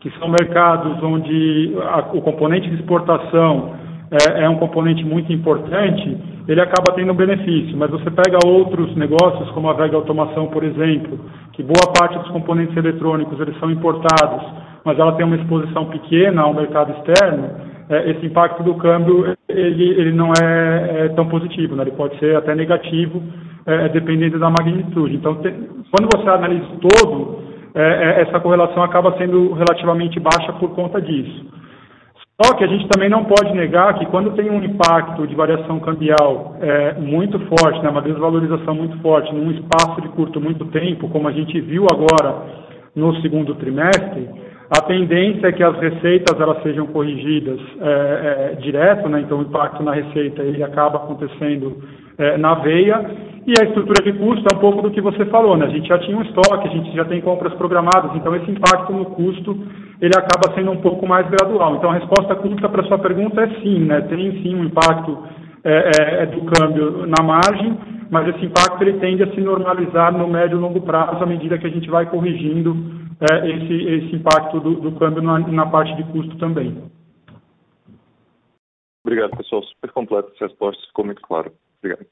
[0.00, 3.74] que são mercados onde a, o componente de exportação
[4.10, 6.16] é, é, um componente muito importante,
[6.48, 7.76] ele acaba tendo benefício.
[7.76, 11.18] Mas você pega outros negócios, como a Vega Automação, por exemplo,
[11.52, 14.42] que boa parte dos componentes eletrônicos eles são importados,
[14.84, 19.90] mas ela tem uma exposição pequena ao mercado externo, é, esse impacto do câmbio ele,
[19.90, 21.82] ele não é, é tão positivo, né?
[21.82, 23.22] ele pode ser até negativo,
[23.66, 25.16] é, dependendo da magnitude.
[25.16, 25.52] Então, tem,
[25.90, 27.38] quando você analisa todo,
[27.74, 31.44] é, é, essa correlação acaba sendo relativamente baixa por conta disso.
[32.42, 35.78] Só que a gente também não pode negar que quando tem um impacto de variação
[35.78, 41.08] cambial é, muito forte, né, uma desvalorização muito forte, num espaço de curto muito tempo,
[41.10, 42.42] como a gente viu agora
[42.94, 44.28] no segundo trimestre,
[44.70, 49.42] a tendência é que as receitas elas sejam corrigidas é, é, direto, né, então o
[49.42, 51.82] impacto na receita ele acaba acontecendo
[52.16, 53.04] é, na veia,
[53.46, 55.66] e a estrutura de custo é um pouco do que você falou, né?
[55.66, 58.90] A gente já tinha um estoque, a gente já tem compras programadas, então esse impacto
[58.90, 59.54] no custo
[60.00, 61.76] ele acaba sendo um pouco mais gradual.
[61.76, 64.00] Então a resposta curta para a sua pergunta é sim, né?
[64.02, 65.18] Tem sim um impacto
[65.62, 67.76] é, é, é, do câmbio na margem,
[68.10, 71.58] mas esse impacto ele tende a se normalizar no médio e longo prazo à medida
[71.58, 75.94] que a gente vai corrigindo é, esse, esse impacto do, do câmbio na, na parte
[75.96, 76.90] de custo também.
[79.04, 79.62] Obrigado, pessoal.
[79.62, 81.52] Super completo essa resposta, ficou muito claro.
[81.78, 82.06] Obrigado.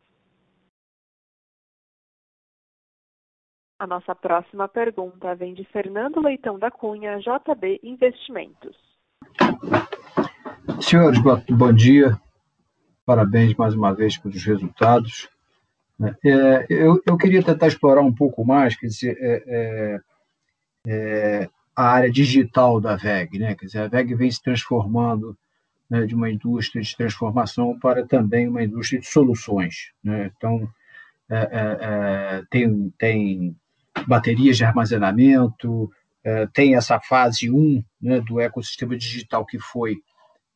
[3.78, 8.76] A nossa próxima pergunta vem de Fernando Leitão da Cunha, JB Investimentos.
[10.80, 11.18] Senhores,
[11.50, 12.16] bom dia.
[13.04, 15.28] Parabéns mais uma vez pelos resultados.
[16.24, 20.00] É, eu, eu, queria tentar explorar um pouco mais, quer dizer, é, é,
[20.86, 23.54] é a área digital da VEG, né?
[23.54, 25.36] Quer dizer, a VEG vem se transformando
[25.88, 29.92] né, de uma indústria de transformação para também uma indústria de soluções.
[30.02, 30.30] Né?
[30.36, 30.68] Então,
[31.30, 33.56] é, é, tem, tem
[34.06, 39.96] baterias de armazenamento, uh, tem essa fase 1 né, do ecossistema digital que foi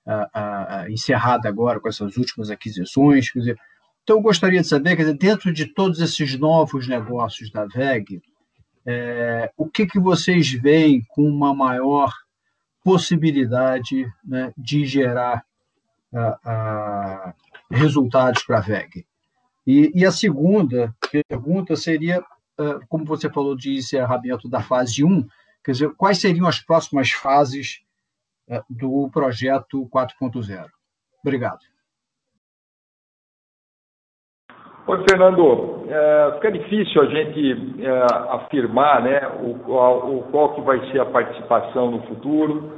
[0.06, 3.30] uh, encerrada agora com essas últimas aquisições.
[3.30, 3.58] Quer dizer,
[4.02, 8.22] então, eu gostaria de saber, quer dizer, dentro de todos esses novos negócios da VEG,
[8.86, 12.12] é, o que, que vocês veem com uma maior
[12.84, 15.44] possibilidade né, de gerar
[17.70, 19.04] resultados para a VEG?
[19.66, 20.94] E, e, a segunda
[21.28, 22.24] pergunta seria
[22.88, 25.28] como você falou de encerramento da fase 1,
[25.62, 27.82] quer dizer, quais seriam as próximas fases
[28.70, 30.70] do projeto 4.0?
[31.20, 31.60] Obrigado.
[34.88, 35.82] Oi, Fernando.
[35.88, 38.06] É, fica difícil a gente é,
[38.36, 42.70] afirmar né, o, o, qual que vai ser a participação no futuro,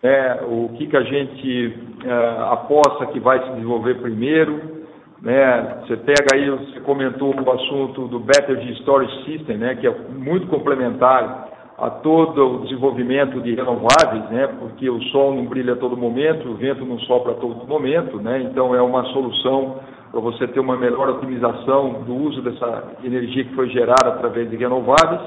[0.00, 4.86] né, o que, que a gente é, aposta que vai se desenvolver primeiro.
[5.20, 5.78] Né?
[5.80, 9.74] Você pega aí, você comentou o assunto do Battery Storage System, né?
[9.74, 11.48] que é muito complementar
[11.78, 14.46] a todo o desenvolvimento de renováveis, né?
[14.60, 18.18] porque o sol não brilha a todo momento, o vento não sopra a todo momento,
[18.18, 18.40] né?
[18.42, 19.80] então é uma solução
[20.10, 24.56] para você ter uma melhor otimização do uso dessa energia que foi gerada através de
[24.56, 25.20] renováveis.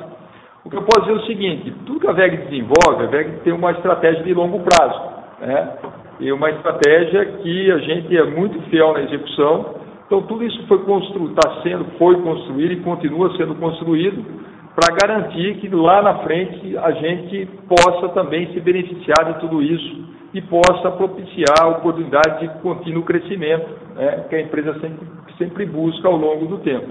[0.63, 3.39] O que eu posso dizer é o seguinte, tudo que a VEG desenvolve, a VEG
[3.43, 5.01] tem uma estratégia de longo prazo,
[5.39, 5.77] né?
[6.19, 9.75] e uma estratégia que a gente é muito fiel na execução.
[10.05, 14.25] Então, tudo isso foi está sendo, foi construído e continua sendo construído
[14.75, 20.09] para garantir que lá na frente a gente possa também se beneficiar de tudo isso
[20.33, 25.07] e possa propiciar a oportunidade de contínuo crescimento né, que a empresa sempre,
[25.37, 26.87] sempre busca ao longo do tempo.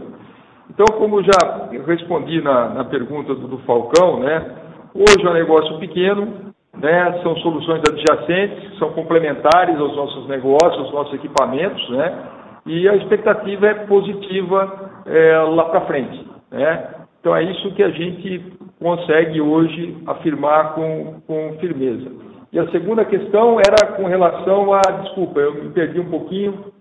[0.71, 4.57] Então, como já respondi na, na pergunta do, do Falcão, né,
[4.95, 10.93] hoje é um negócio pequeno, né, são soluções adjacentes, são complementares aos nossos negócios, aos
[10.93, 12.23] nossos equipamentos, né,
[12.67, 16.27] e a expectativa é positiva é, lá para frente.
[16.51, 16.98] Né.
[17.29, 22.11] Então é isso que a gente consegue hoje afirmar com, com firmeza.
[22.51, 24.81] E a segunda questão era com relação a.
[25.03, 26.73] Desculpa, eu me perdi um pouquinho.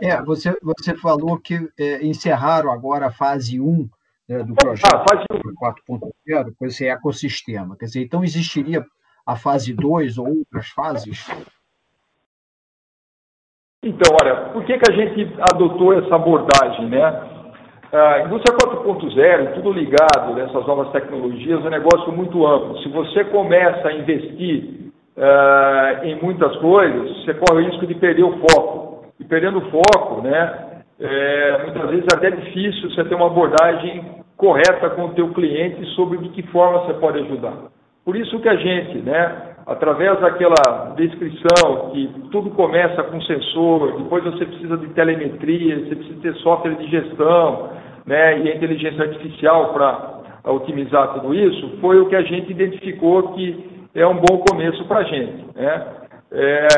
[0.00, 3.86] É, você, você falou que é, encerraram agora a fase 1
[4.26, 5.26] né, do projeto ah, fase...
[5.28, 7.76] 4.0 com esse ecossistema.
[7.76, 8.82] Quer dizer, então existiria
[9.26, 11.26] a fase 2 ou outras fases?
[13.84, 17.35] Então, olha, por que, que a gente adotou essa abordagem, né?
[17.92, 22.78] A indústria 4.0, tudo ligado nessas novas tecnologias, é um negócio muito amplo.
[22.78, 28.24] Se você começa a investir uh, em muitas coisas, você corre o risco de perder
[28.24, 29.06] o foco.
[29.20, 34.04] E perdendo o foco, né, é, muitas vezes é até difícil você ter uma abordagem
[34.36, 37.54] correta com o teu cliente sobre de que forma você pode ajudar.
[38.04, 44.22] Por isso que a gente, né, através daquela descrição que tudo começa com sensor, depois
[44.22, 47.70] você precisa de telemetria, você precisa ter software de gestão,
[48.06, 53.32] né, e a inteligência artificial para otimizar tudo isso, foi o que a gente identificou
[53.32, 55.44] que é um bom começo para a gente.
[55.56, 55.86] Né?
[56.30, 56.68] É,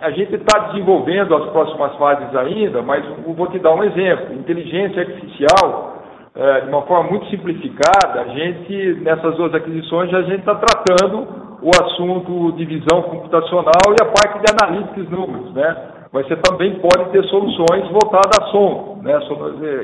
[0.00, 4.34] a gente está desenvolvendo as próximas fases ainda, mas vou te dar um exemplo.
[4.34, 6.02] Inteligência artificial,
[6.34, 11.45] é, de uma forma muito simplificada, a gente, nessas duas aquisições, a gente está tratando
[11.62, 15.76] o assunto de visão computacional e a parte de analytics números, né?
[16.12, 19.18] Mas você também pode ter soluções voltadas a som, né?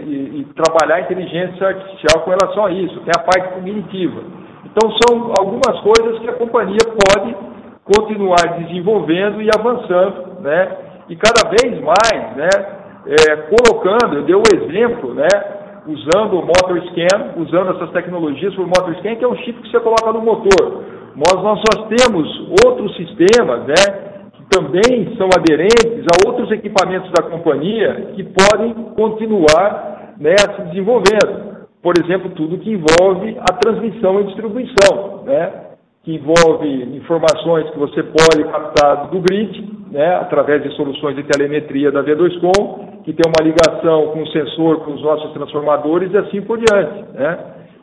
[0.00, 3.00] E, e trabalhar a inteligência artificial com relação a isso.
[3.00, 4.22] Tem a parte cognitiva.
[4.64, 7.36] Então, são algumas coisas que a companhia pode
[7.84, 10.76] continuar desenvolvendo e avançando, né?
[11.08, 12.48] E cada vez mais, né?
[13.04, 15.28] É, colocando, eu dei o um exemplo, né?
[15.86, 19.70] Usando o motor scan, usando essas tecnologias por motor scan, que é um chip que
[19.70, 20.84] você coloca no motor.
[21.14, 24.22] Mas nós só temos outros sistemas, né?
[24.32, 31.52] Que também são aderentes a outros equipamentos da companhia que podem continuar né, se desenvolvendo
[31.82, 35.52] por exemplo, tudo que envolve a transmissão e distribuição, né?
[36.04, 40.14] que envolve informações que você pode captar do grid, né?
[40.16, 44.92] através de soluções de telemetria da V2Com, que tem uma ligação com o sensor, com
[44.94, 47.04] os nossos transformadores e assim por diante.
[47.14, 47.38] Né?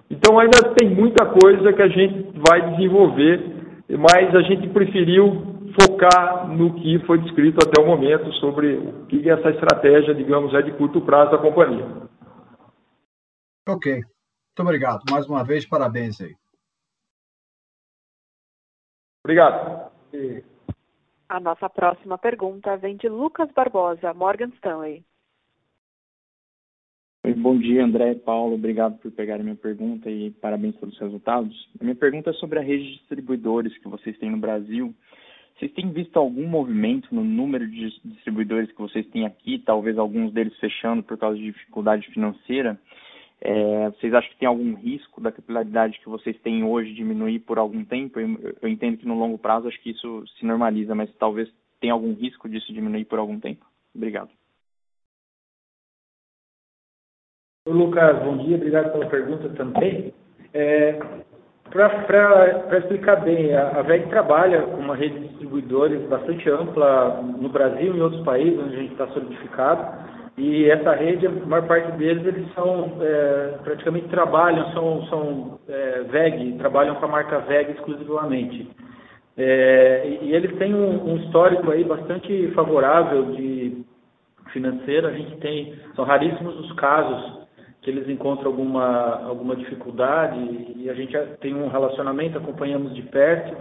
[0.09, 5.49] Então ainda tem muita coisa que a gente vai desenvolver, mas a gente preferiu
[5.79, 10.61] focar no que foi descrito até o momento sobre o que essa estratégia, digamos, é
[10.61, 11.85] de curto prazo da companhia.
[13.67, 13.93] Ok.
[13.93, 15.03] Muito obrigado.
[15.11, 16.35] Mais uma vez, parabéns aí.
[19.23, 19.91] Obrigado.
[21.29, 25.05] A nossa próxima pergunta vem de Lucas Barbosa, Morgan Stanley.
[27.21, 28.55] Bom dia, André Paulo.
[28.55, 31.69] Obrigado por pegarem minha pergunta e parabéns pelos resultados.
[31.79, 34.95] A minha pergunta é sobre a rede de distribuidores que vocês têm no Brasil.
[35.57, 40.31] Vocês têm visto algum movimento no número de distribuidores que vocês têm aqui, talvez alguns
[40.31, 42.79] deles fechando por causa de dificuldade financeira?
[43.41, 47.57] É, vocês acham que tem algum risco da capilaridade que vocês têm hoje diminuir por
[47.57, 48.17] algum tempo?
[48.17, 51.49] Eu, eu, entendo que no longo prazo acho que isso se normaliza, mas talvez
[51.81, 53.65] tenha algum risco disso diminuir por algum tempo.
[53.93, 54.38] Obrigado.
[57.73, 60.13] Lucas, bom dia, obrigado pela pergunta também.
[60.53, 60.99] É,
[61.69, 67.49] Para explicar bem, a, a VEG trabalha com uma rede de distribuidores bastante ampla no
[67.49, 70.09] Brasil e em outros países onde a gente está solidificado.
[70.37, 76.03] E essa rede, a maior parte deles, eles são, é, praticamente trabalham, são, são é,
[76.09, 78.67] VEG, trabalham com a marca VEG exclusivamente.
[79.37, 83.83] É, e eles têm um, um, histórico aí bastante favorável de
[84.51, 85.07] financeiro.
[85.07, 87.38] A gente tem, são raríssimos os casos
[87.81, 90.37] que eles encontram alguma, alguma dificuldade
[90.75, 93.55] e a gente tem um relacionamento, acompanhamos de perto.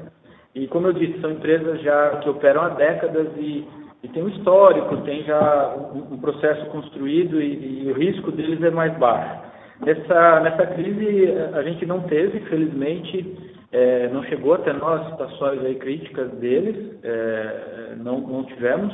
[0.54, 3.66] E como eu disse, são empresas já que operam há décadas e
[4.02, 8.62] e tem um histórico, tem já um, um processo construído e, e, o risco deles
[8.62, 9.42] é mais baixo.
[9.80, 13.36] Nessa, nessa crise a gente não teve, felizmente,
[13.72, 18.92] é, não chegou até nós situações aí críticas deles, é, não, não tivemos,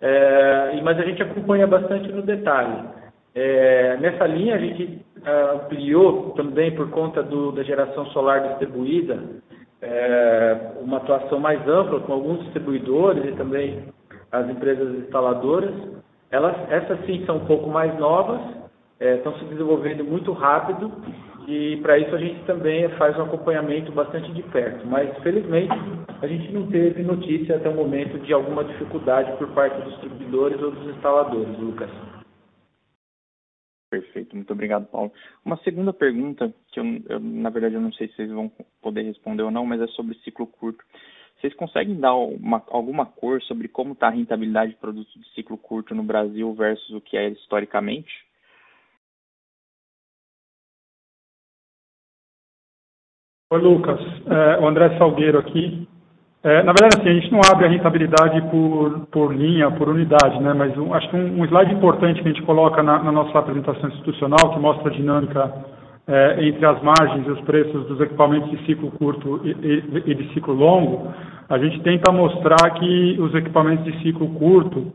[0.00, 2.88] é, mas a gente acompanha bastante no detalhe.
[3.34, 5.00] É, nessa linha a gente
[5.54, 9.18] ampliou também por conta do, da geração solar distribuída,
[9.80, 13.84] é, uma atuação mais ampla com alguns distribuidores e também
[14.30, 15.74] as empresas instaladoras,
[16.30, 18.40] elas, essas sim são um pouco mais novas,
[19.00, 20.90] é, estão se desenvolvendo muito rápido
[21.46, 24.86] e para isso a gente também faz um acompanhamento bastante de perto.
[24.86, 25.74] Mas felizmente
[26.20, 30.62] a gente não teve notícia até o momento de alguma dificuldade por parte dos distribuidores
[30.62, 31.90] ou dos instaladores, Lucas.
[33.92, 35.12] Perfeito, muito obrigado, Paulo.
[35.44, 39.02] Uma segunda pergunta, que eu, eu, na verdade eu não sei se vocês vão poder
[39.02, 40.82] responder ou não, mas é sobre ciclo curto.
[41.38, 45.58] Vocês conseguem dar uma, alguma cor sobre como está a rentabilidade de produtos de ciclo
[45.58, 48.10] curto no Brasil versus o que é historicamente?
[53.50, 54.00] Oi, Lucas.
[54.00, 55.86] É, o André Salgueiro aqui.
[56.44, 60.42] É, na verdade, assim, a gente não abre a rentabilidade por, por linha, por unidade,
[60.42, 60.52] né?
[60.52, 63.38] mas um, acho que um, um, slide importante que a gente coloca na, na nossa
[63.38, 65.52] apresentação institucional, que mostra a dinâmica
[66.08, 70.14] é, entre as margens e os preços dos equipamentos de ciclo curto e, e, e,
[70.16, 71.12] de ciclo longo,
[71.48, 74.92] a gente tenta mostrar que os equipamentos de ciclo curto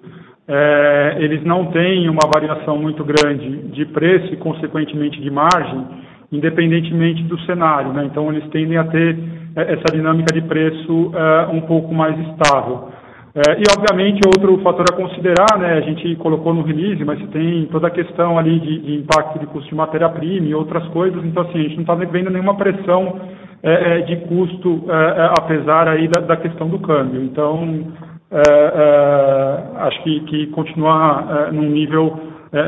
[0.50, 5.86] é, eles não têm uma variação muito grande de preço e, consequentemente, de margem,
[6.32, 7.94] independentemente do cenário.
[7.94, 8.06] Né?
[8.06, 9.18] Então, eles tendem a ter
[9.56, 11.12] essa dinâmica de preço
[11.52, 12.90] um pouco mais estável.
[13.38, 17.68] É, e, obviamente, outro fator a considerar, né, a gente colocou no release, mas tem
[17.72, 21.44] toda a questão ali de, de impacto de custo de matéria-prima e outras coisas, então,
[21.44, 23.20] assim, a gente não está vendo nenhuma pressão
[23.62, 27.24] é, é, de custo, é, é, apesar aí da, da, questão do câmbio.
[27.24, 27.92] Então,
[28.32, 32.20] é, acho que, que continua num nível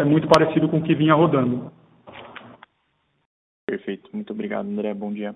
[0.06, 1.72] muito parecido com o que vinha rodando.
[3.70, 4.10] Perfeito.
[4.12, 4.94] Muito obrigado, André.
[4.96, 5.36] Bom dia.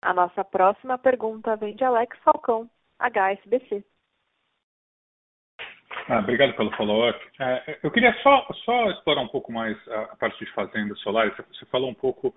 [0.00, 3.84] A nossa próxima pergunta vem de Alex Falcão, HSBC.
[6.08, 7.20] Ah, obrigado pelo follow-up.
[7.38, 11.36] É, eu queria só, só explorar um pouco mais a, parte de fazendas solares.
[11.36, 12.34] Você falou um pouco,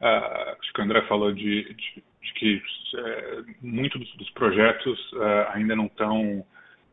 [0.00, 5.12] uh, acho que o André falou de, de, de que uh, muitos dos, dos projetos
[5.12, 6.44] uh, ainda não estão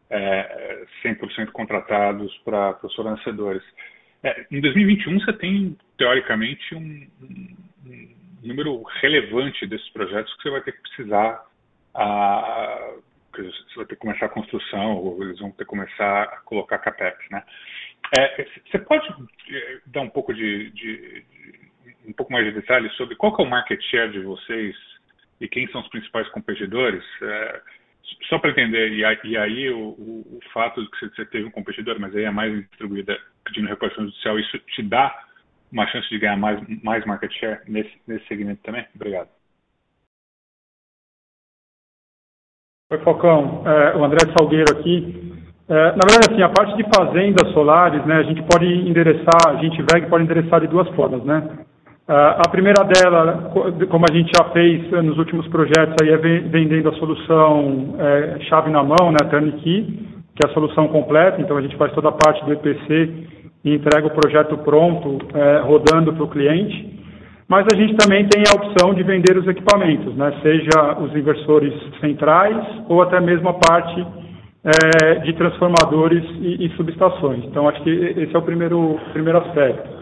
[0.09, 3.63] é, 100% contratados para os fornecedores.
[4.23, 8.09] É, em 2021, você tem, teoricamente, um, um
[8.43, 11.43] número relevante desses projetos que você vai ter que precisar,
[11.93, 12.93] a,
[13.31, 16.79] você vai ter que começar a construção, ou eles vão ter que começar a colocar
[16.79, 17.43] capex, né?
[18.17, 19.07] É, você pode
[19.51, 21.25] é, dar um pouco de, de,
[22.07, 24.75] um pouco mais de detalhes sobre qual é o market share de vocês
[25.41, 27.03] e quem são os principais competidores?
[27.21, 27.61] É,
[28.29, 31.51] só para entender, e, e aí o, o, o, fato de que você teve um
[31.51, 35.13] competidor, mas aí é mais distribuída pedindo reparação judicial, isso te dá
[35.71, 38.85] uma chance de ganhar mais, mais market share nesse, nesse segmento também?
[38.95, 39.29] Obrigado.
[42.89, 43.63] Oi, Falcão.
[43.67, 45.33] É, o André Salgueiro aqui.
[45.67, 49.55] É, na verdade, assim, a parte de fazendas solares, né, a gente pode endereçar, a
[49.55, 51.66] gente VEG pode endereçar de duas formas, né?
[52.09, 53.51] É, a primeira dela,
[53.89, 58.69] como a gente já fez nos últimos projetos, aí é vendendo a solução é, chave
[58.69, 59.83] na mão, né, turnkey,
[60.33, 63.13] que é a solução completa, então a gente faz toda a parte do EPC
[63.65, 66.95] e entrega o projeto pronto, é, rodando para o cliente.
[67.49, 70.33] Mas a gente também tem a opção de vender os equipamentos, né?
[70.41, 74.05] seja os inversores centrais ou até mesmo a parte
[74.63, 77.43] é, de transformadores e, e, subestações.
[77.45, 79.96] Então, acho que esse é o primeiro, primeiro aspecto.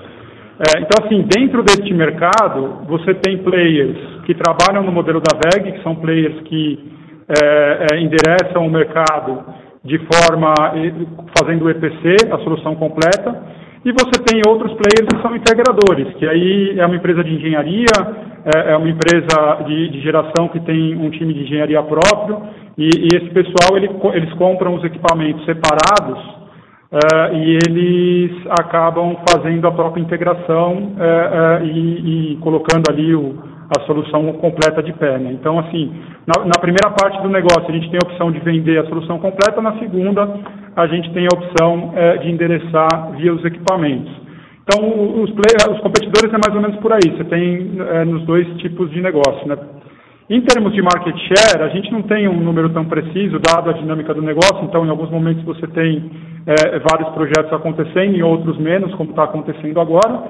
[0.58, 5.74] É, então, assim, dentro deste mercado, você tem players que trabalham no modelo da VEG,
[5.74, 6.80] que são players que
[7.28, 9.44] é, é endereçam o mercado
[9.84, 10.54] de forma
[11.38, 13.36] fazendo o EPC, a solução completa,
[13.84, 17.86] e você tem outros players que são integradores, que aí é uma empresa de engenharia,
[18.56, 22.42] é, é uma empresa de, de, geração que tem um time de engenharia próprio,
[22.78, 26.45] e, e esse pessoal ele, eles compram os equipamentos separados
[26.92, 33.36] uh, e eles acabam fazendo a própria integração uh, uh, e, e colocando ali o,
[33.76, 35.18] a solução completa de pé.
[35.18, 35.32] Né?
[35.34, 35.92] Então, assim,
[36.26, 39.20] na, na, primeira parte do negócio, a gente tem a opção de vender a solução
[39.20, 40.28] completa, na segunda,
[40.76, 44.12] a gente tem a opção é, de endereçar via os equipamentos.
[44.64, 44.82] Então,
[45.22, 47.78] os, play, os, competidores é mais ou menos por aí, você tem
[48.08, 49.48] nos dois tipos de negócio.
[49.48, 49.56] Né?
[50.28, 53.74] Em termos de market share, a gente não tem um número tão preciso, dado a
[53.74, 56.10] dinâmica do negócio, então, em alguns momentos, você tem
[56.48, 60.24] é, vários projetos acontecendo, em outros menos, como está acontecendo agora.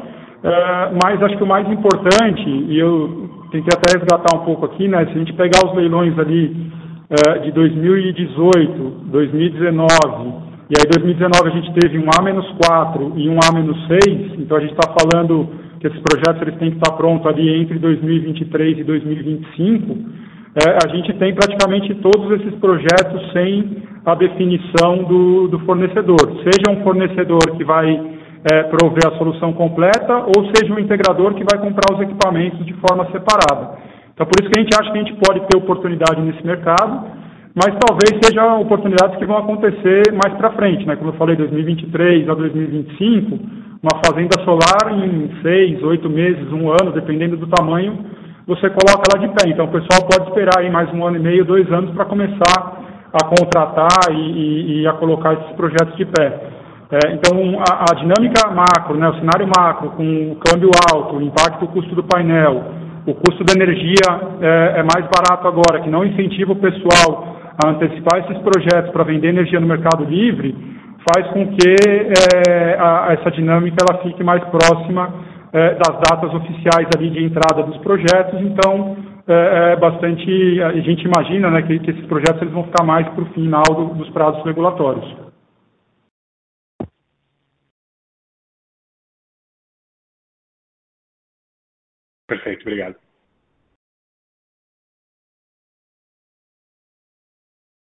[0.44, 4.86] É, mas acho que o mais importante, e eu tentei até resgatar um pouco aqui,
[4.86, 5.06] né?
[5.06, 6.70] Se a gente pegar os leilões ali
[7.10, 10.34] é, de 2018, 2019,
[10.68, 14.94] e aí 2019 a gente teve um A-4 e um A-6, então a gente está
[14.94, 15.48] falando
[15.88, 19.98] esses projetos eles têm que estar prontos ali entre 2023 e 2025,
[20.56, 26.18] é, a gente tem praticamente todos esses projetos sem a definição do, do fornecedor.
[26.44, 27.92] Seja um fornecedor que vai
[28.52, 32.74] é, prover a solução completa, ou seja um integrador que vai comprar os equipamentos de
[32.74, 33.80] forma separada.
[34.14, 37.06] Então, por isso que a gente acha que a gente pode ter oportunidade nesse mercado,
[37.56, 40.96] mas talvez sejam oportunidades que vão acontecer mais para frente, né?
[40.96, 43.40] Como eu falei, 2023 a 2025,
[43.86, 48.04] uma fazenda solar em seis, oito meses, um ano, dependendo do tamanho,
[48.48, 49.50] você coloca ela de pé.
[49.50, 52.82] Então, o pessoal pode esperar aí mais um ano e meio, dois anos para começar
[53.14, 56.50] a contratar e, e, e a colocar esses projetos de pé.
[56.92, 61.22] É, então, a, a, dinâmica macro, né, o cenário macro, com o câmbio alto, o
[61.22, 62.64] impacto do custo do painel,
[63.06, 64.10] o custo da energia
[64.42, 69.04] é, é mais barato agora, que não incentiva o pessoal a antecipar esses projetos para
[69.04, 70.75] vender energia no mercado livre,
[71.06, 71.76] faz com que
[72.48, 75.14] é, a, essa dinâmica ela fique mais próxima
[75.54, 78.42] é, das datas oficiais ali de entrada dos projetos.
[78.42, 78.98] Então,
[79.28, 83.08] é, é bastante a gente imagina né, que, que, esses projetos eles vão ficar mais
[83.10, 85.06] para o final do, dos prazos regulatórios.
[92.28, 92.96] Perfeito, obrigado.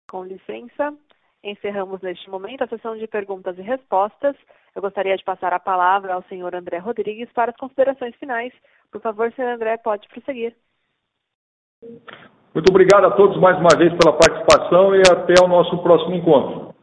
[0.10, 0.96] Com licença,
[1.44, 4.36] Encerramos neste momento a sessão de perguntas e respostas.
[4.76, 8.54] Eu gostaria de passar a palavra ao senhor André Rodrigues para as considerações finais.
[8.92, 10.56] Por favor, senhor André, pode prosseguir.
[12.54, 16.76] Muito obrigado a todos mais uma vez pela participação e até o nosso próximo encontro.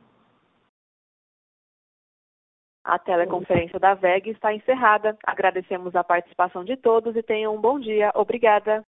[2.85, 5.17] A teleconferência da VEG está encerrada.
[5.25, 8.13] Agradecemos a participação de todos e tenham um bom dia.
[8.15, 8.85] Obrigada.